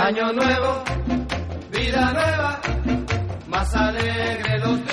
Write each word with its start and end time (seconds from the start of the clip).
Año 0.00 0.32
nuevo, 0.32 0.84
vida 1.72 2.12
nueva, 2.12 2.60
más 3.48 3.74
alegre 3.74 4.58
los 4.60 4.87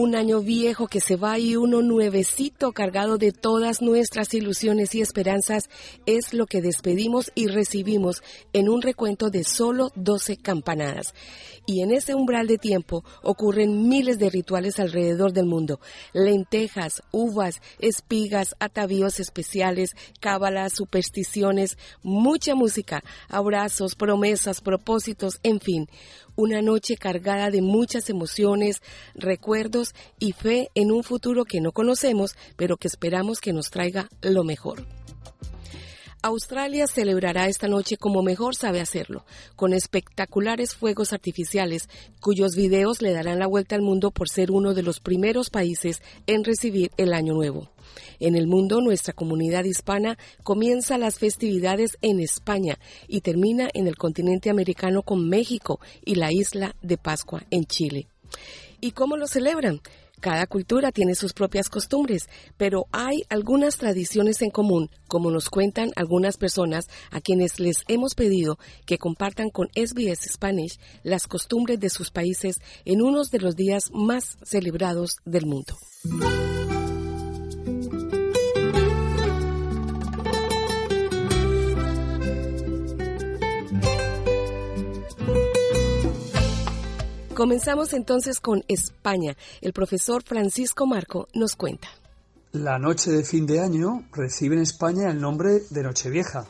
Un 0.00 0.14
año 0.14 0.42
viejo 0.42 0.86
que 0.86 1.00
se 1.00 1.16
va 1.16 1.40
y 1.40 1.56
uno 1.56 1.82
nuevecito 1.82 2.70
cargado 2.70 3.18
de 3.18 3.32
todas 3.32 3.82
nuestras 3.82 4.32
ilusiones 4.32 4.94
y 4.94 5.00
esperanzas. 5.00 5.68
Es 6.06 6.32
lo 6.32 6.46
que 6.46 6.62
despedimos 6.62 7.32
y 7.34 7.48
recibimos 7.48 8.22
en 8.52 8.68
un 8.68 8.80
recuento 8.80 9.28
de 9.28 9.42
solo 9.42 9.90
12 9.96 10.36
campanadas. 10.36 11.14
Y 11.66 11.82
en 11.82 11.90
ese 11.90 12.14
umbral 12.14 12.46
de 12.46 12.58
tiempo 12.58 13.04
ocurren 13.24 13.88
miles 13.88 14.20
de 14.20 14.30
rituales 14.30 14.78
alrededor 14.78 15.32
del 15.32 15.46
mundo. 15.46 15.80
Lentejas, 16.12 17.02
uvas, 17.10 17.60
espigas, 17.80 18.54
atavíos 18.60 19.18
especiales, 19.18 19.96
cábalas, 20.20 20.74
supersticiones, 20.74 21.76
mucha 22.04 22.54
música, 22.54 23.02
abrazos, 23.28 23.96
promesas, 23.96 24.60
propósitos, 24.60 25.40
en 25.42 25.58
fin, 25.58 25.88
una 26.38 26.62
noche 26.62 26.96
cargada 26.96 27.50
de 27.50 27.62
muchas 27.62 28.08
emociones, 28.10 28.80
recuerdos 29.16 29.87
y 30.18 30.32
fe 30.32 30.70
en 30.74 30.92
un 30.92 31.02
futuro 31.02 31.44
que 31.44 31.60
no 31.60 31.72
conocemos, 31.72 32.36
pero 32.56 32.76
que 32.76 32.88
esperamos 32.88 33.40
que 33.40 33.52
nos 33.52 33.70
traiga 33.70 34.08
lo 34.22 34.44
mejor. 34.44 34.84
Australia 36.20 36.88
celebrará 36.88 37.46
esta 37.46 37.68
noche 37.68 37.96
como 37.96 38.24
mejor 38.24 38.56
sabe 38.56 38.80
hacerlo, 38.80 39.24
con 39.54 39.72
espectaculares 39.72 40.74
fuegos 40.74 41.12
artificiales, 41.12 41.88
cuyos 42.20 42.56
videos 42.56 43.00
le 43.02 43.12
darán 43.12 43.38
la 43.38 43.46
vuelta 43.46 43.76
al 43.76 43.82
mundo 43.82 44.10
por 44.10 44.28
ser 44.28 44.50
uno 44.50 44.74
de 44.74 44.82
los 44.82 44.98
primeros 44.98 45.48
países 45.48 46.02
en 46.26 46.42
recibir 46.42 46.90
el 46.96 47.12
Año 47.12 47.34
Nuevo. 47.34 47.70
En 48.18 48.34
el 48.34 48.48
mundo, 48.48 48.80
nuestra 48.80 49.12
comunidad 49.12 49.64
hispana 49.64 50.18
comienza 50.42 50.98
las 50.98 51.20
festividades 51.20 51.96
en 52.02 52.18
España 52.18 52.80
y 53.06 53.20
termina 53.20 53.68
en 53.72 53.86
el 53.86 53.96
continente 53.96 54.50
americano 54.50 55.02
con 55.02 55.28
México 55.28 55.78
y 56.04 56.16
la 56.16 56.32
isla 56.32 56.74
de 56.82 56.98
Pascua 56.98 57.44
en 57.50 57.64
Chile. 57.64 58.08
¿Y 58.80 58.92
cómo 58.92 59.16
lo 59.16 59.26
celebran? 59.26 59.80
Cada 60.20 60.46
cultura 60.46 60.90
tiene 60.90 61.14
sus 61.14 61.32
propias 61.32 61.68
costumbres, 61.68 62.28
pero 62.56 62.86
hay 62.90 63.22
algunas 63.28 63.76
tradiciones 63.76 64.42
en 64.42 64.50
común, 64.50 64.90
como 65.06 65.30
nos 65.30 65.48
cuentan 65.48 65.92
algunas 65.94 66.36
personas 66.36 66.88
a 67.12 67.20
quienes 67.20 67.60
les 67.60 67.84
hemos 67.86 68.14
pedido 68.14 68.58
que 68.84 68.98
compartan 68.98 69.50
con 69.50 69.68
SBS 69.76 70.32
Spanish 70.32 70.80
las 71.04 71.28
costumbres 71.28 71.78
de 71.78 71.88
sus 71.88 72.10
países 72.10 72.56
en 72.84 73.02
uno 73.02 73.22
de 73.24 73.38
los 73.38 73.54
días 73.54 73.90
más 73.92 74.38
celebrados 74.42 75.18
del 75.24 75.46
mundo. 75.46 75.76
Comenzamos 87.38 87.92
entonces 87.92 88.40
con 88.40 88.64
España. 88.66 89.36
El 89.60 89.72
profesor 89.72 90.24
Francisco 90.24 90.88
Marco 90.88 91.28
nos 91.34 91.54
cuenta. 91.54 91.86
La 92.50 92.80
noche 92.80 93.12
de 93.12 93.22
fin 93.22 93.46
de 93.46 93.60
año 93.60 94.08
recibe 94.10 94.56
en 94.56 94.62
España 94.62 95.08
el 95.08 95.20
nombre 95.20 95.60
de 95.70 95.84
Nochevieja 95.84 96.46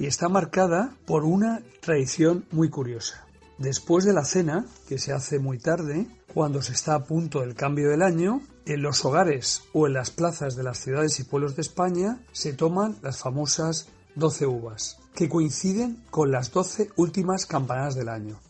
y 0.00 0.06
está 0.06 0.28
marcada 0.28 0.96
por 1.06 1.24
una 1.24 1.62
tradición 1.80 2.44
muy 2.50 2.70
curiosa. 2.70 3.24
Después 3.58 4.04
de 4.04 4.14
la 4.14 4.24
cena, 4.24 4.66
que 4.88 4.98
se 4.98 5.12
hace 5.12 5.38
muy 5.38 5.60
tarde, 5.60 6.08
cuando 6.34 6.60
se 6.60 6.72
está 6.72 6.96
a 6.96 7.04
punto 7.04 7.42
del 7.42 7.54
cambio 7.54 7.88
del 7.88 8.02
año, 8.02 8.42
en 8.66 8.82
los 8.82 9.04
hogares 9.04 9.62
o 9.74 9.86
en 9.86 9.92
las 9.92 10.10
plazas 10.10 10.56
de 10.56 10.64
las 10.64 10.78
ciudades 10.78 11.20
y 11.20 11.22
pueblos 11.22 11.54
de 11.54 11.62
España 11.62 12.18
se 12.32 12.52
toman 12.52 12.96
las 13.00 13.18
famosas 13.18 13.86
12 14.16 14.44
uvas, 14.46 14.98
que 15.14 15.28
coinciden 15.28 16.02
con 16.10 16.32
las 16.32 16.50
12 16.50 16.90
últimas 16.96 17.46
campanadas 17.46 17.94
del 17.94 18.08
año 18.08 18.40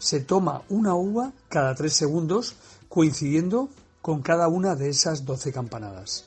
se 0.00 0.20
toma 0.20 0.62
una 0.68 0.94
uva 0.94 1.32
cada 1.48 1.74
tres 1.76 1.92
segundos, 1.92 2.56
coincidiendo 2.88 3.68
con 4.02 4.22
cada 4.22 4.48
una 4.48 4.74
de 4.74 4.88
esas 4.88 5.24
doce 5.24 5.52
campanadas. 5.52 6.24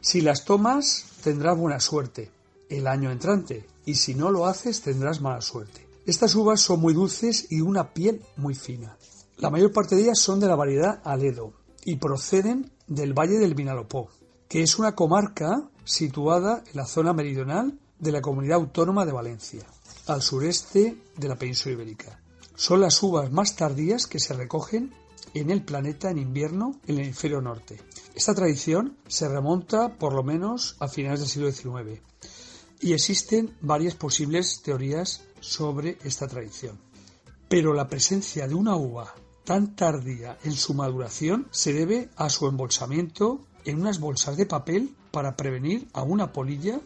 Si 0.00 0.20
las 0.20 0.44
tomas, 0.44 1.06
tendrás 1.24 1.58
buena 1.58 1.80
suerte 1.80 2.30
el 2.68 2.86
año 2.86 3.10
entrante, 3.10 3.66
y 3.84 3.94
si 3.94 4.14
no 4.14 4.30
lo 4.30 4.46
haces, 4.46 4.82
tendrás 4.82 5.20
mala 5.20 5.40
suerte. 5.40 5.88
Estas 6.06 6.34
uvas 6.34 6.60
son 6.60 6.80
muy 6.80 6.94
dulces 6.94 7.46
y 7.50 7.56
de 7.56 7.62
una 7.62 7.92
piel 7.92 8.22
muy 8.36 8.54
fina. 8.54 8.96
La 9.38 9.50
mayor 9.50 9.72
parte 9.72 9.96
de 9.96 10.02
ellas 10.02 10.18
son 10.18 10.38
de 10.38 10.46
la 10.46 10.54
variedad 10.54 11.00
Aledo 11.02 11.52
y 11.84 11.96
proceden 11.96 12.70
del 12.86 13.12
Valle 13.12 13.38
del 13.38 13.54
Vinalopó, 13.54 14.08
que 14.48 14.62
es 14.62 14.78
una 14.78 14.94
comarca 14.94 15.68
situada 15.84 16.62
en 16.66 16.76
la 16.76 16.86
zona 16.86 17.12
meridional 17.12 17.78
de 17.98 18.12
la 18.12 18.20
comunidad 18.20 18.58
autónoma 18.58 19.06
de 19.06 19.12
Valencia, 19.12 19.64
al 20.06 20.22
sureste 20.22 20.96
de 21.16 21.28
la 21.28 21.36
península 21.36 21.74
ibérica. 21.74 22.20
Son 22.60 22.82
las 22.82 23.02
uvas 23.02 23.32
más 23.32 23.56
tardías 23.56 24.06
que 24.06 24.20
se 24.20 24.34
recogen 24.34 24.92
en 25.32 25.48
el 25.48 25.64
planeta 25.64 26.10
en 26.10 26.18
invierno 26.18 26.78
en 26.86 26.96
el 26.96 27.04
hemisferio 27.04 27.40
norte. 27.40 27.80
Esta 28.14 28.34
tradición 28.34 28.98
se 29.08 29.30
remonta 29.30 29.96
por 29.96 30.12
lo 30.12 30.22
menos 30.22 30.76
a 30.78 30.86
finales 30.86 31.20
del 31.20 31.28
siglo 31.30 31.50
XIX 31.50 32.02
y 32.82 32.92
existen 32.92 33.56
varias 33.62 33.94
posibles 33.94 34.60
teorías 34.60 35.22
sobre 35.40 35.96
esta 36.04 36.28
tradición. 36.28 36.78
Pero 37.48 37.72
la 37.72 37.88
presencia 37.88 38.46
de 38.46 38.54
una 38.54 38.76
uva 38.76 39.14
tan 39.44 39.74
tardía 39.74 40.36
en 40.44 40.52
su 40.52 40.74
maduración 40.74 41.48
se 41.52 41.72
debe 41.72 42.10
a 42.16 42.28
su 42.28 42.46
embolsamiento 42.46 43.40
en 43.64 43.80
unas 43.80 44.00
bolsas 44.00 44.36
de 44.36 44.44
papel 44.44 44.94
para 45.12 45.34
prevenir 45.34 45.88
a 45.94 46.02
una 46.02 46.30
polilla 46.30 46.78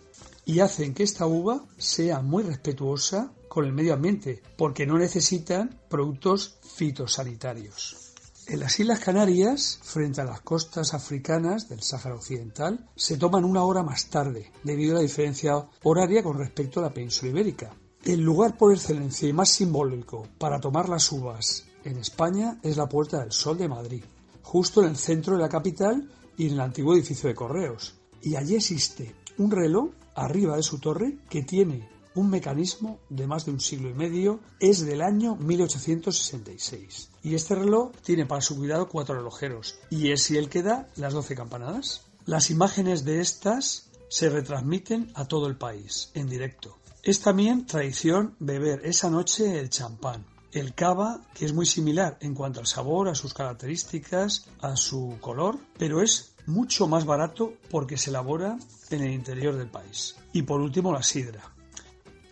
y 0.45 0.61
hacen 0.61 0.95
que 0.95 1.03
esta 1.03 1.27
uva 1.27 1.65
sea 1.79 2.21
muy 2.21 2.45
respetuosa 2.45 3.33
con 3.55 3.67
el 3.67 3.73
medio 3.73 3.95
ambiente, 3.95 4.43
porque 4.57 4.85
no 4.85 4.99
necesitan 4.99 5.79
productos 5.89 6.59
fitosanitarios. 6.75 8.13
En 8.49 8.59
las 8.59 8.81
Islas 8.81 8.99
Canarias, 8.99 9.79
frente 9.81 10.21
a 10.21 10.25
las 10.25 10.41
costas 10.41 10.93
africanas 10.93 11.69
del 11.69 11.81
Sáhara 11.81 12.17
Occidental, 12.17 12.91
se 12.97 13.17
toman 13.17 13.45
una 13.45 13.63
hora 13.63 13.85
más 13.85 14.07
tarde, 14.07 14.51
debido 14.65 14.95
a 14.95 14.97
la 14.97 15.03
diferencia 15.03 15.65
horaria 15.85 16.25
con 16.25 16.37
respecto 16.37 16.81
a 16.81 16.83
la 16.83 16.93
península 16.93 17.31
ibérica. 17.31 17.71
El 18.05 18.23
lugar 18.23 18.59
por 18.59 18.73
excelencia 18.73 19.29
y 19.29 19.33
más 19.33 19.51
simbólico 19.51 20.27
para 20.37 20.59
tomar 20.59 20.89
las 20.89 21.13
uvas 21.13 21.65
en 21.85 21.99
España 21.99 22.59
es 22.61 22.77
la 22.77 22.89
Puerta 22.89 23.21
del 23.21 23.31
Sol 23.31 23.57
de 23.57 23.69
Madrid, 23.69 24.03
justo 24.43 24.83
en 24.83 24.89
el 24.89 24.97
centro 24.97 25.37
de 25.37 25.43
la 25.43 25.49
capital 25.49 26.11
y 26.37 26.49
en 26.49 26.55
el 26.55 26.61
antiguo 26.61 26.95
edificio 26.95 27.29
de 27.29 27.37
correos. 27.37 27.95
Y 28.21 28.35
allí 28.35 28.57
existe 28.57 29.15
un 29.39 29.53
reloj 29.53 29.91
arriba 30.17 30.57
de 30.57 30.65
su 30.65 30.81
torre 30.81 31.19
que 31.31 31.43
tiene 31.43 31.94
un 32.15 32.31
mecanismo 32.31 33.01
de 33.09 33.27
más 33.27 33.45
de 33.45 33.53
un 33.53 33.61
siglo 33.61 33.89
y 33.91 33.95
medio, 33.95 34.41
es 34.61 34.85
del 34.85 35.03
año 35.03 35.37
1866. 35.37 37.11
Y 37.23 37.35
este 37.35 37.55
reloj 37.55 37.93
tiene 38.03 38.27
para 38.27 38.41
su 38.41 38.57
cuidado 38.57 38.89
cuatro 38.89 39.17
relojeros, 39.17 39.79
y 39.91 40.11
es 40.11 40.31
el 40.31 40.49
que 40.49 40.63
da 40.63 40.89
las 40.97 41.13
doce 41.13 41.35
campanadas. 41.35 42.03
Las 42.27 42.51
imágenes 42.51 43.05
de 43.05 43.21
estas 43.21 43.91
se 44.09 44.29
retransmiten 44.29 45.11
a 45.15 45.27
todo 45.27 45.47
el 45.47 45.57
país, 45.57 46.11
en 46.15 46.29
directo. 46.29 46.79
Es 47.03 47.21
también 47.21 47.67
tradición 47.67 48.35
beber 48.39 48.81
esa 48.85 49.11
noche 49.11 49.59
el 49.59 49.69
champán, 49.69 50.25
el 50.53 50.73
cava, 50.75 51.21
que 51.35 51.45
es 51.45 51.53
muy 51.53 51.67
similar 51.67 52.17
en 52.21 52.35
cuanto 52.35 52.61
al 52.61 52.67
sabor, 52.67 53.09
a 53.09 53.15
sus 53.15 53.35
características, 53.35 54.47
a 54.61 54.77
su 54.77 55.19
color, 55.21 55.59
pero 55.77 56.01
es 56.01 56.35
mucho 56.47 56.87
más 56.87 57.05
barato 57.05 57.55
porque 57.71 57.99
se 57.99 58.11
elabora 58.11 58.57
en 58.91 59.03
el 59.03 59.13
interior 59.13 59.57
del 59.57 59.69
país. 59.69 60.17
Y 60.33 60.43
por 60.43 60.61
último 60.61 60.93
la 60.93 61.03
sidra. 61.03 61.54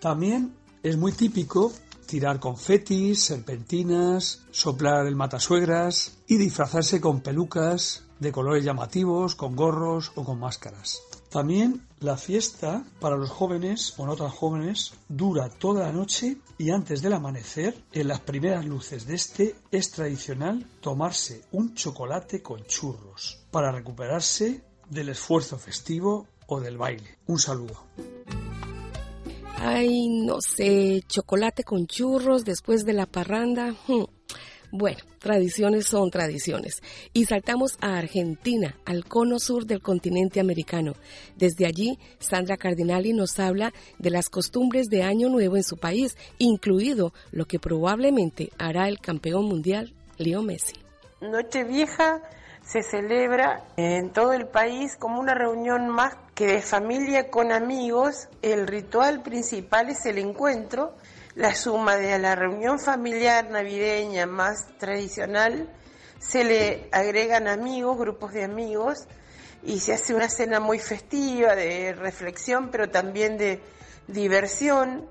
También 0.03 0.57
es 0.83 0.97
muy 0.97 1.13
típico 1.13 1.73
tirar 2.07 2.41
confetis, 2.41 3.23
serpentinas, 3.23 4.43
soplar 4.51 5.07
el 5.07 5.15
matasuegras 5.15 6.19
y 6.27 6.39
disfrazarse 6.39 7.01
con 7.01 7.21
pelucas 7.21 8.03
de 8.19 8.33
colores 8.33 8.65
llamativos, 8.65 9.37
con 9.37 9.55
gorros 9.55 10.11
o 10.17 10.25
con 10.25 10.41
máscaras. 10.41 11.01
También 11.31 11.87
la 12.01 12.17
fiesta 12.17 12.83
para 12.99 13.17
los 13.17 13.31
jóvenes 13.31 13.95
o 13.97 14.05
no 14.05 14.17
tan 14.17 14.31
jóvenes 14.31 14.93
dura 15.09 15.49
toda 15.49 15.85
la 15.85 15.93
noche 15.93 16.39
y 16.59 16.71
antes 16.71 17.01
del 17.01 17.13
amanecer, 17.13 17.85
en 17.93 18.09
las 18.09 18.19
primeras 18.19 18.67
luces 18.67 19.07
de 19.07 19.15
este, 19.15 19.55
es 19.71 19.93
tradicional 19.93 20.67
tomarse 20.81 21.45
un 21.53 21.75
chocolate 21.75 22.43
con 22.43 22.65
churros 22.65 23.39
para 23.53 23.71
recuperarse 23.71 24.65
del 24.91 25.11
esfuerzo 25.11 25.59
festivo 25.59 26.27
o 26.49 26.59
del 26.59 26.77
baile. 26.77 27.19
Un 27.29 27.39
saludo. 27.39 27.85
Ay, 29.65 30.09
no 30.09 30.41
sé, 30.41 31.05
chocolate 31.07 31.63
con 31.63 31.87
churros 31.87 32.45
después 32.45 32.85
de 32.85 32.95
la 32.95 33.07
parranda. 33.07 33.77
Hmm. 33.87 34.07
Bueno, 34.73 34.99
tradiciones 35.21 35.87
son 35.87 36.11
tradiciones. 36.11 36.83
Y 37.13 37.27
saltamos 37.27 37.77
a 37.81 37.97
Argentina, 37.97 38.77
al 38.85 39.05
cono 39.05 39.39
sur 39.39 39.65
del 39.65 39.81
continente 39.81 40.41
americano. 40.41 40.95
Desde 41.37 41.65
allí, 41.65 41.97
Sandra 42.19 42.57
Cardinali 42.57 43.13
nos 43.13 43.39
habla 43.39 43.73
de 44.01 44.11
las 44.11 44.31
costumbres 44.31 44.89
de 44.89 45.05
Año 45.05 45.29
Nuevo 45.29 45.57
en 45.57 45.63
su 45.63 45.77
país, 45.77 46.17
incluido 46.39 47.13
lo 47.31 47.45
que 47.45 47.61
probablemente 47.61 48.51
hará 48.59 48.89
el 48.89 48.99
campeón 48.99 49.45
mundial, 49.45 49.95
Leo 50.19 50.43
Messi. 50.43 50.75
Nochevieja 51.21 52.21
se 52.73 52.83
celebra 52.83 53.67
en 53.77 54.15
todo 54.15 54.33
el 54.33 54.47
país 54.47 54.97
como 54.97 55.21
una 55.21 55.35
reunión 55.35 55.91
más 55.91 56.17
que 56.35 56.47
de 56.47 56.63
familia 56.63 57.29
con 57.29 57.53
amigos. 57.53 58.31
El 58.41 58.67
ritual 58.67 59.23
principal 59.23 59.91
es 59.91 60.07
el 60.07 60.17
encuentro, 60.17 60.95
la 61.35 61.55
suma 61.55 61.99
de 61.99 62.19
la 62.19 62.35
reunión 62.35 62.79
familiar 62.79 63.51
navideña 63.51 64.25
más 64.25 64.69
tradicional, 64.79 65.69
se 66.19 66.45
le 66.45 66.89
agregan 66.93 67.47
amigos, 67.47 67.99
grupos 67.99 68.33
de 68.33 68.45
amigos, 68.45 69.07
y 69.63 69.81
se 69.81 69.93
hace 69.93 70.15
una 70.15 70.31
cena 70.31 70.59
muy 70.59 70.79
festiva, 70.79 71.55
de 71.55 71.93
reflexión, 71.93 72.71
pero 72.71 72.89
también 72.89 73.37
de 73.37 73.61
diversión. 74.07 75.07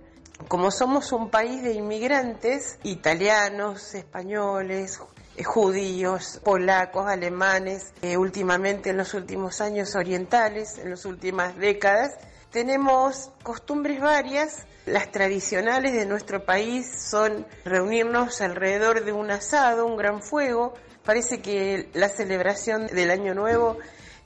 Como 0.47 0.71
somos 0.71 1.11
un 1.11 1.29
país 1.29 1.61
de 1.61 1.73
inmigrantes, 1.73 2.79
italianos, 2.81 3.93
españoles, 3.93 4.99
judíos, 5.43 6.39
polacos, 6.43 7.07
alemanes, 7.07 7.93
eh, 8.01 8.17
últimamente 8.17 8.89
en 8.89 8.97
los 8.97 9.13
últimos 9.13 9.61
años 9.61 9.95
orientales, 9.95 10.77
en 10.77 10.91
las 10.91 11.05
últimas 11.05 11.57
décadas, 11.57 12.11
tenemos 12.51 13.31
costumbres 13.43 14.01
varias. 14.01 14.65
Las 14.85 15.11
tradicionales 15.11 15.93
de 15.93 16.05
nuestro 16.05 16.43
país 16.43 16.85
son 17.09 17.45
reunirnos 17.63 18.41
alrededor 18.41 19.05
de 19.05 19.13
un 19.13 19.31
asado, 19.31 19.85
un 19.85 19.95
gran 19.95 20.21
fuego. 20.21 20.73
Parece 21.05 21.41
que 21.41 21.89
la 21.93 22.09
celebración 22.09 22.87
del 22.87 23.11
Año 23.11 23.33
Nuevo 23.33 23.77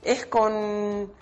es 0.06 0.24
con 0.24 0.54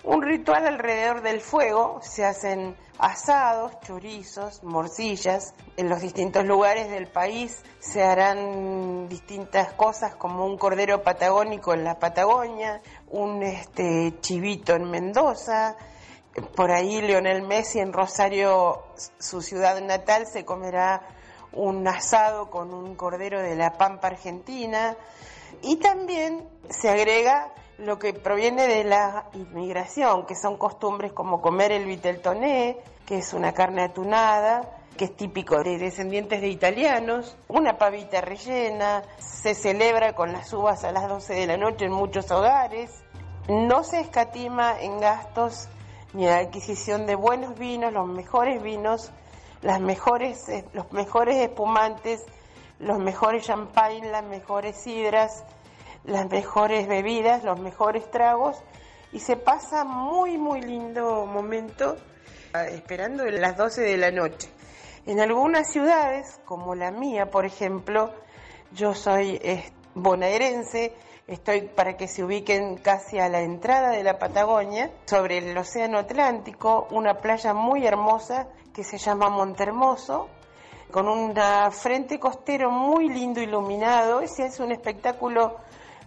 un 0.03 0.21
ritual 0.21 0.67
alrededor 0.67 1.23
del 1.23 1.41
fuego, 1.41 1.99
se 2.03 2.23
hacen 2.23 2.75
asados, 2.99 3.79
chorizos, 3.81 4.63
morcillas. 4.63 5.55
En 5.75 5.89
los 5.89 6.01
distintos 6.01 6.45
lugares 6.45 6.91
del 6.91 7.07
país 7.07 7.63
se 7.79 8.03
harán 8.03 9.09
distintas 9.09 9.73
cosas 9.73 10.15
como 10.15 10.45
un 10.45 10.59
cordero 10.59 11.01
patagónico 11.01 11.73
en 11.73 11.83
la 11.83 11.97
Patagonia, 11.97 12.79
un 13.09 13.41
este, 13.41 14.13
chivito 14.21 14.75
en 14.75 14.91
Mendoza. 14.91 15.75
Por 16.55 16.69
ahí 16.69 17.01
Leonel 17.01 17.41
Messi 17.41 17.79
en 17.79 17.91
Rosario, 17.91 18.83
su 19.17 19.41
ciudad 19.41 19.81
natal, 19.81 20.27
se 20.27 20.45
comerá 20.45 21.07
un 21.53 21.87
asado 21.87 22.51
con 22.51 22.71
un 22.71 22.93
cordero 22.93 23.41
de 23.41 23.55
la 23.55 23.73
Pampa 23.73 24.09
Argentina. 24.09 24.95
Y 25.63 25.77
también 25.77 26.47
se 26.69 26.89
agrega 26.89 27.51
lo 27.77 27.99
que 27.99 28.13
proviene 28.13 28.67
de 28.67 28.83
la 28.83 29.25
inmigración, 29.33 30.25
que 30.25 30.35
son 30.35 30.57
costumbres 30.57 31.11
como 31.11 31.41
comer 31.41 31.71
el 31.71 31.85
viteltoné, 31.85 32.77
que 33.05 33.17
es 33.17 33.33
una 33.33 33.53
carne 33.53 33.83
atunada, 33.83 34.79
que 34.97 35.05
es 35.05 35.15
típico 35.15 35.61
de 35.61 35.77
descendientes 35.77 36.41
de 36.41 36.47
italianos, 36.47 37.37
una 37.47 37.77
pavita 37.77 38.21
rellena, 38.21 39.03
se 39.17 39.53
celebra 39.53 40.13
con 40.13 40.31
las 40.31 40.51
uvas 40.53 40.83
a 40.83 40.91
las 40.91 41.09
12 41.09 41.33
de 41.33 41.47
la 41.47 41.57
noche 41.57 41.85
en 41.85 41.91
muchos 41.91 42.31
hogares, 42.31 43.03
no 43.49 43.83
se 43.83 43.99
escatima 43.99 44.79
en 44.79 44.99
gastos 44.99 45.67
ni 46.13 46.25
en 46.25 46.33
adquisición 46.33 47.05
de 47.05 47.15
buenos 47.15 47.59
vinos, 47.59 47.91
los 47.91 48.07
mejores 48.07 48.63
vinos, 48.63 49.11
las 49.61 49.81
mejores, 49.81 50.47
eh, 50.47 50.65
los 50.73 50.91
mejores 50.93 51.37
espumantes, 51.37 52.23
los 52.79 52.99
mejores 52.99 53.45
champagne, 53.45 54.09
las 54.09 54.23
mejores 54.23 54.77
sidras, 54.77 55.43
las 56.07 56.29
mejores 56.29 56.87
bebidas, 56.87 57.43
los 57.43 57.59
mejores 57.59 58.09
tragos 58.11 58.57
y 59.11 59.19
se 59.19 59.37
pasa 59.37 59.83
muy 59.83 60.37
muy 60.37 60.61
lindo 60.61 61.25
momento 61.25 61.97
ah, 62.53 62.65
esperando 62.65 63.25
las 63.25 63.57
12 63.57 63.81
de 63.81 63.97
la 63.97 64.11
noche. 64.11 64.49
En 65.05 65.19
algunas 65.19 65.71
ciudades, 65.71 66.39
como 66.45 66.73
la 66.73 66.91
mía, 66.91 67.29
por 67.29 67.45
ejemplo, 67.45 68.11
yo 68.71 68.95
soy 68.95 69.39
bonaerense, 69.93 70.93
estoy 71.27 71.61
para 71.61 71.95
que 71.95 72.07
se 72.07 72.23
ubiquen 72.23 72.77
casi 72.77 73.19
a 73.19 73.29
la 73.29 73.41
entrada 73.41 73.91
de 73.91 74.03
la 74.03 74.17
Patagonia, 74.17 74.91
sobre 75.05 75.37
el 75.37 75.57
Océano 75.57 75.99
Atlántico, 75.99 76.87
una 76.89 77.19
playa 77.19 77.53
muy 77.53 77.85
hermosa 77.85 78.47
que 78.73 78.83
se 78.83 78.97
llama 78.97 79.29
Montermoso, 79.29 80.27
con 80.91 81.07
un 81.07 81.33
frente 81.71 82.19
costero 82.19 82.71
muy 82.71 83.09
lindo 83.09 83.41
iluminado, 83.41 84.21
ese 84.21 84.45
es 84.45 84.59
un 84.59 84.71
espectáculo 84.71 85.57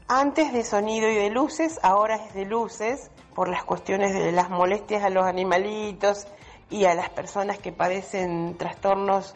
antes 0.08 0.52
de 0.52 0.64
sonido 0.64 1.08
y 1.10 1.14
de 1.14 1.30
luces, 1.30 1.78
ahora 1.82 2.16
es 2.16 2.34
de 2.34 2.46
luces, 2.46 3.10
por 3.34 3.48
las 3.48 3.62
cuestiones 3.62 4.14
de 4.14 4.32
las 4.32 4.50
molestias 4.50 5.04
a 5.04 5.10
los 5.10 5.24
animalitos 5.24 6.26
y 6.70 6.86
a 6.86 6.94
las 6.94 7.10
personas 7.10 7.58
que 7.58 7.72
padecen 7.72 8.56
trastornos 8.56 9.34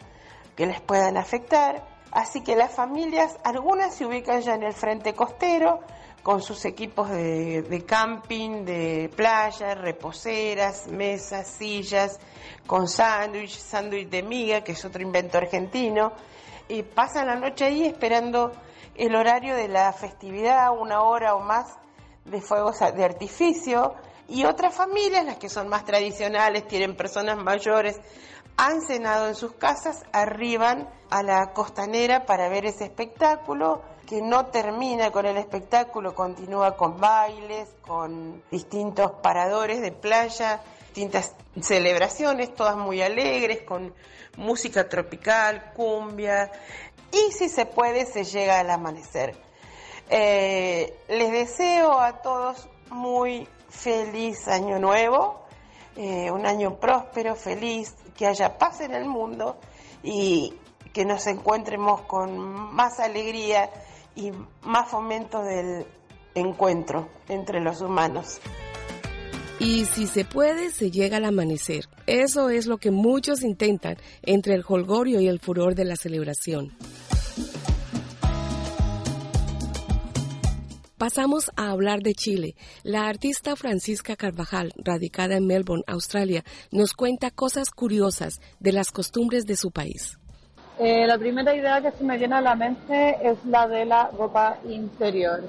que 0.55 0.65
les 0.65 0.81
puedan 0.81 1.15
afectar. 1.15 1.87
Así 2.11 2.41
que 2.41 2.55
las 2.55 2.71
familias, 2.71 3.37
algunas 3.43 3.95
se 3.95 4.05
ubican 4.05 4.41
ya 4.41 4.55
en 4.55 4.63
el 4.63 4.73
frente 4.73 5.13
costero, 5.13 5.79
con 6.23 6.41
sus 6.41 6.65
equipos 6.65 7.09
de, 7.09 7.83
camping, 7.87 8.65
de 8.65 9.11
playa, 9.15 9.75
reposeras, 9.75 10.87
mesas, 10.87 11.47
sillas, 11.47 12.19
con 12.65 12.87
sándwich, 12.87 13.57
sándwich 13.57 14.09
de 14.09 14.23
miga, 14.23 14.61
que 14.63 14.71
es 14.71 14.85
otro 14.85 15.01
invento 15.01 15.37
argentino, 15.37 16.13
y 16.67 16.81
pasan 16.83 17.27
la 17.27 17.35
noche 17.35 17.65
ahí 17.65 17.85
esperando 17.85 18.53
el 18.95 19.15
horario 19.15 19.55
de 19.55 19.67
la 19.67 19.91
festividad, 19.93 20.71
una 20.71 21.01
hora 21.01 21.35
o 21.35 21.39
más 21.39 21.77
de 22.25 22.41
fuegos 22.41 22.79
de 22.79 23.03
artificio, 23.03 23.95
y 24.27 24.45
otras 24.45 24.73
familias, 24.73 25.25
las 25.25 25.37
que 25.37 25.49
son 25.49 25.67
más 25.67 25.85
tradicionales, 25.85 26.67
tienen 26.67 26.95
personas 26.95 27.37
mayores, 27.37 27.99
han 28.55 28.81
cenado 28.81 29.27
en 29.27 29.35
sus 29.35 29.53
casas, 29.53 30.03
arriban 30.11 30.89
a 31.09 31.23
la 31.23 31.53
costanera 31.53 32.25
para 32.25 32.49
ver 32.49 32.65
ese 32.65 32.85
espectáculo, 32.85 33.81
que 34.07 34.21
no 34.21 34.47
termina 34.47 35.11
con 35.11 35.25
el 35.25 35.37
espectáculo, 35.37 36.13
continúa 36.13 36.75
con 36.75 36.99
bailes, 36.99 37.69
con 37.81 38.43
distintos 38.51 39.11
paradores 39.21 39.81
de 39.81 39.91
playa, 39.91 40.61
distintas 40.87 41.35
celebraciones, 41.59 42.53
todas 42.53 42.75
muy 42.75 43.01
alegres, 43.01 43.63
con 43.63 43.93
música 44.37 44.87
tropical, 44.89 45.71
cumbia, 45.75 46.51
y 47.13 47.31
si 47.31 47.47
se 47.47 47.65
puede 47.65 48.05
se 48.05 48.23
llega 48.23 48.59
al 48.59 48.69
amanecer. 48.69 49.35
Eh, 50.09 50.97
les 51.07 51.31
deseo 51.31 51.99
a 51.99 52.21
todos 52.21 52.67
muy 52.89 53.47
feliz 53.69 54.47
año 54.47 54.79
nuevo, 54.79 55.45
eh, 55.95 56.31
un 56.31 56.45
año 56.45 56.79
próspero, 56.79 57.35
feliz, 57.35 57.95
que 58.17 58.27
haya 58.27 58.57
paz 58.57 58.81
en 58.81 58.93
el 58.93 59.05
mundo 59.05 59.57
y 60.03 60.53
que 60.91 61.05
nos 61.05 61.25
encuentremos 61.27 62.01
con 62.01 62.37
más 62.37 62.99
alegría 62.99 63.69
y 64.15 64.31
más 64.61 64.89
fomento 64.89 65.41
del 65.41 65.85
encuentro 66.35 67.09
entre 67.27 67.59
los 67.61 67.81
humanos. 67.81 68.39
Y 69.59 69.85
si 69.85 70.07
se 70.07 70.25
puede, 70.25 70.71
se 70.71 70.91
llega 70.91 71.17
al 71.17 71.25
amanecer. 71.25 71.87
Eso 72.05 72.49
es 72.49 72.67
lo 72.67 72.77
que 72.77 72.91
muchos 72.91 73.43
intentan 73.43 73.97
entre 74.23 74.55
el 74.55 74.63
holgorio 74.67 75.21
y 75.21 75.27
el 75.27 75.39
furor 75.39 75.73
de 75.73 75.85
la 75.85 75.95
celebración. 75.95 76.75
Pasamos 81.03 81.51
a 81.57 81.71
hablar 81.71 81.99
de 81.99 82.13
Chile. 82.13 82.55
La 82.81 83.09
artista 83.09 83.57
Francisca 83.57 84.15
Carvajal, 84.15 84.71
radicada 84.77 85.35
en 85.35 85.45
Melbourne, 85.45 85.83
Australia, 85.85 86.45
nos 86.71 86.93
cuenta 86.93 87.29
cosas 87.29 87.71
curiosas 87.71 88.39
de 88.61 88.71
las 88.71 88.89
costumbres 88.89 89.43
de 89.43 89.57
su 89.57 89.69
país. 89.69 90.17
Eh, 90.79 91.05
la 91.05 91.17
primera 91.17 91.53
idea 91.53 91.81
que 91.81 91.91
se 91.91 92.05
me 92.05 92.17
viene 92.17 92.35
a 92.35 92.39
la 92.41 92.55
mente 92.55 93.17
es 93.21 93.37
la 93.43 93.67
de 93.67 93.83
la 93.83 94.11
ropa 94.17 94.59
interior. 94.69 95.43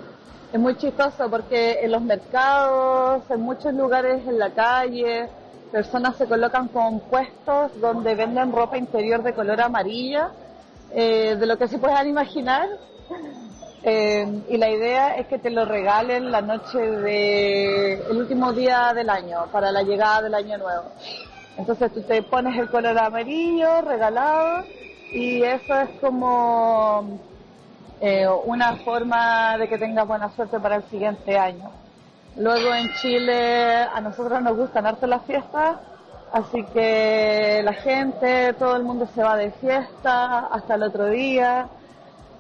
Es 0.53 0.59
muy 0.59 0.77
chistoso 0.77 1.31
porque 1.31 1.79
en 1.83 1.93
los 1.93 2.03
mercados, 2.03 3.23
en 3.31 3.41
muchos 3.43 3.73
lugares 3.75 4.27
en 4.27 4.41
la 4.41 4.51
calle, 4.51 5.29
personas 5.71 6.17
se 6.17 6.27
colocan 6.27 6.67
con 6.67 6.99
puestos 6.99 7.81
donde 7.81 8.17
venden 8.17 8.51
ropa 8.51 8.77
interior 8.77 9.23
de 9.23 9.33
color 9.33 9.61
amarilla, 9.61 10.33
eh, 10.91 11.37
de 11.39 11.47
lo 11.47 11.57
que 11.57 11.69
se 11.69 11.79
puedan 11.79 12.09
imaginar. 12.09 12.69
Eh, 13.87 14.27
y 14.49 14.57
la 14.57 14.71
idea 14.71 15.17
es 15.17 15.27
que 15.27 15.39
te 15.39 15.51
lo 15.51 15.67
regalen 15.67 16.33
la 16.33 16.41
noche 16.41 16.79
de 16.79 17.93
el 18.09 18.17
último 18.17 18.55
día 18.55 18.95
del 18.95 19.11
año, 19.11 19.45
para 19.53 19.71
la 19.71 19.83
llegada 19.83 20.23
del 20.23 20.35
año 20.35 20.57
nuevo. 20.57 20.85
Entonces 21.59 21.93
tú 21.93 22.01
te 22.01 22.23
pones 22.23 22.59
el 22.59 22.71
color 22.71 22.99
amarillo 22.99 23.83
regalado 23.83 24.65
y 25.13 25.43
eso 25.43 25.81
es 25.81 25.91
como 26.01 27.21
eh, 28.01 28.27
una 28.47 28.77
forma 28.77 29.59
de 29.59 29.69
que 29.69 29.77
tengas 29.77 30.09
buena 30.09 30.31
suerte 30.35 30.59
para 30.59 30.77
el 30.77 30.85
siguiente 30.85 31.37
año. 31.37 31.71
Luego 32.39 32.75
en 32.75 32.91
Chile 32.95 33.83
a 33.83 34.01
nosotros 34.01 34.41
nos 34.41 34.57
gustan 34.57 34.87
harto 34.87 35.07
las 35.07 35.27
fiestas, 35.27 35.77
así 36.33 36.65
que 36.73 37.61
la 37.63 37.75
gente, 37.75 38.55
todo 38.55 38.77
el 38.77 38.83
mundo 38.83 39.07
se 39.15 39.23
va 39.23 39.37
de 39.37 39.51
fiesta 39.51 40.47
hasta 40.47 40.77
el 40.77 40.85
otro 40.85 41.05
día 41.11 41.69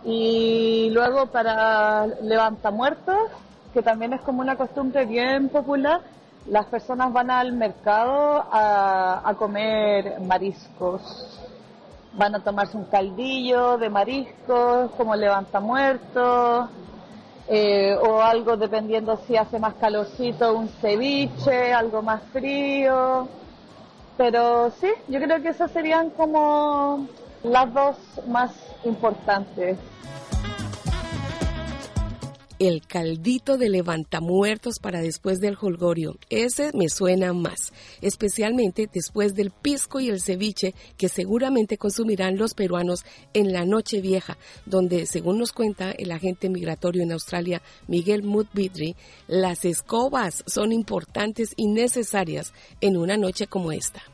y 0.05 0.91
luego 0.91 1.27
para 1.27 2.07
levantamuertos, 2.07 3.31
que 3.73 3.83
también 3.83 4.13
es 4.13 4.21
como 4.21 4.41
una 4.41 4.57
costumbre 4.57 5.07
bien 5.07 5.49
popular, 5.49 6.01
las 6.47 6.67
personas 6.67 7.13
van 7.13 7.31
al 7.31 7.53
mercado 7.53 8.45
a, 8.53 9.35
comer 9.39 10.21
mariscos. 10.21 11.41
Van 12.13 12.35
a 12.35 12.45
tomarse 12.45 12.77
un 12.77 12.85
caldillo 12.85 13.79
de 13.79 13.89
mariscos, 13.89 14.91
como 14.93 15.17
levantamuertos. 15.17 16.69
eh, 17.47 17.95
o 18.01 18.23
algo 18.23 18.57
dependiendo 18.57 19.19
si 19.27 19.37
hace 19.37 19.59
más 19.59 19.75
calorcito, 19.75 20.55
un 20.57 20.69
ceviche, 20.69 21.73
algo 21.75 22.01
más 22.03 22.23
frío. 22.33 23.29
Pero 24.17 24.71
sí, 24.81 24.89
yo 25.09 25.21
creo 25.21 25.43
que 25.43 25.49
esas 25.51 25.71
serían 25.71 26.11
como 26.11 27.07
las 27.45 27.73
dos 27.73 27.97
más 28.27 28.51
importantes 28.85 29.79
el 32.59 32.87
caldito 32.87 33.59
de 33.59 33.69
levantamuertos 33.69 34.79
para 34.79 35.01
después 35.01 35.41
del 35.41 35.57
holgorio. 35.61 36.17
Ese 36.31 36.71
me 36.73 36.89
suena 36.89 37.33
más, 37.33 37.73
especialmente 38.01 38.89
después 38.93 39.35
del 39.35 39.51
pisco 39.51 40.01
y 40.01 40.09
el 40.09 40.21
ceviche 40.21 40.75
que 40.97 41.09
seguramente 41.09 41.79
consumirán 41.79 42.39
los 42.39 42.55
peruanos 42.55 43.05
en 43.33 43.53
la 43.53 43.65
noche 43.65 44.01
vieja, 44.01 44.39
donde, 44.67 45.07
según 45.07 45.39
nos 45.39 45.53
cuenta 45.53 45.91
el 45.91 46.13
agente 46.13 46.49
migratorio 46.49 47.03
en 47.03 47.13
Australia, 47.13 47.61
Miguel 47.89 48.23
Mudbidri, 48.23 48.97
las 49.27 49.65
escobas 49.65 50.45
son 50.47 50.73
importantes 50.73 51.53
y 51.57 51.67
necesarias 51.67 52.53
en 52.81 52.97
una 52.97 53.17
noche 53.17 53.47
como 53.47 53.73
esta. 53.73 54.14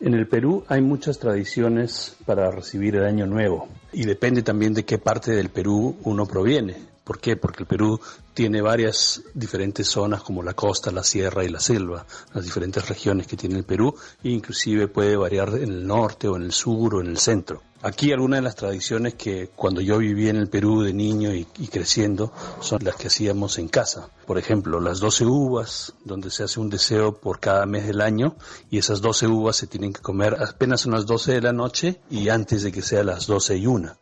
En 0.00 0.14
el 0.14 0.26
Perú 0.26 0.64
hay 0.66 0.80
muchas 0.80 1.18
tradiciones 1.18 2.16
para 2.24 2.50
recibir 2.50 2.96
el 2.96 3.04
año 3.04 3.26
nuevo 3.26 3.68
y 3.92 4.06
depende 4.06 4.42
también 4.42 4.72
de 4.72 4.86
qué 4.86 4.96
parte 4.96 5.32
del 5.32 5.50
Perú 5.50 5.94
uno 6.04 6.24
proviene. 6.24 6.74
¿Por 7.04 7.20
qué? 7.20 7.36
Porque 7.36 7.64
el 7.64 7.66
Perú 7.66 8.00
tiene 8.32 8.62
varias 8.62 9.22
diferentes 9.34 9.88
zonas 9.88 10.22
como 10.22 10.42
la 10.42 10.54
costa, 10.54 10.90
la 10.90 11.02
sierra 11.02 11.44
y 11.44 11.50
la 11.50 11.60
selva, 11.60 12.06
las 12.32 12.44
diferentes 12.44 12.88
regiones 12.88 13.26
que 13.26 13.36
tiene 13.36 13.56
el 13.56 13.64
Perú, 13.64 13.94
e 14.24 14.30
inclusive 14.30 14.88
puede 14.88 15.16
variar 15.16 15.50
en 15.56 15.70
el 15.70 15.86
norte 15.86 16.28
o 16.28 16.36
en 16.36 16.44
el 16.44 16.52
sur 16.52 16.94
o 16.94 17.00
en 17.02 17.08
el 17.08 17.18
centro. 17.18 17.60
Aquí 17.82 18.12
algunas 18.12 18.38
de 18.38 18.42
las 18.42 18.56
tradiciones 18.56 19.14
que 19.14 19.48
cuando 19.56 19.80
yo 19.80 19.98
viví 19.98 20.28
en 20.28 20.36
el 20.36 20.48
Perú 20.48 20.82
de 20.82 20.92
niño 20.92 21.34
y, 21.34 21.44
creciendo 21.68 22.32
son 22.60 22.84
las 22.84 22.96
que 22.96 23.06
hacíamos 23.06 23.58
en 23.58 23.68
casa. 23.68 24.10
Por 24.26 24.36
ejemplo, 24.36 24.80
las 24.80 25.00
12 25.00 25.24
uvas, 25.24 25.94
donde 26.04 26.30
se 26.30 26.44
hace 26.44 26.60
un 26.60 26.68
deseo 26.68 27.16
por 27.16 27.40
cada 27.40 27.64
mes 27.64 27.86
del 27.86 28.00
año 28.02 28.36
y 28.70 28.78
esas 28.78 29.00
12 29.00 29.26
uvas 29.28 29.56
se 29.56 29.66
tienen 29.66 29.92
que 29.92 30.02
comer 30.02 30.36
apenas 30.42 30.86
a 30.86 30.90
las 30.90 31.06
12 31.06 31.32
de 31.32 31.40
la 31.40 31.52
noche 31.52 32.00
y 32.10 32.28
antes 32.28 32.62
de 32.62 32.70
que 32.70 32.82
sea 32.82 33.02
las 33.02 33.26
12 33.26 33.56
y 33.56 33.66
una 33.66 33.96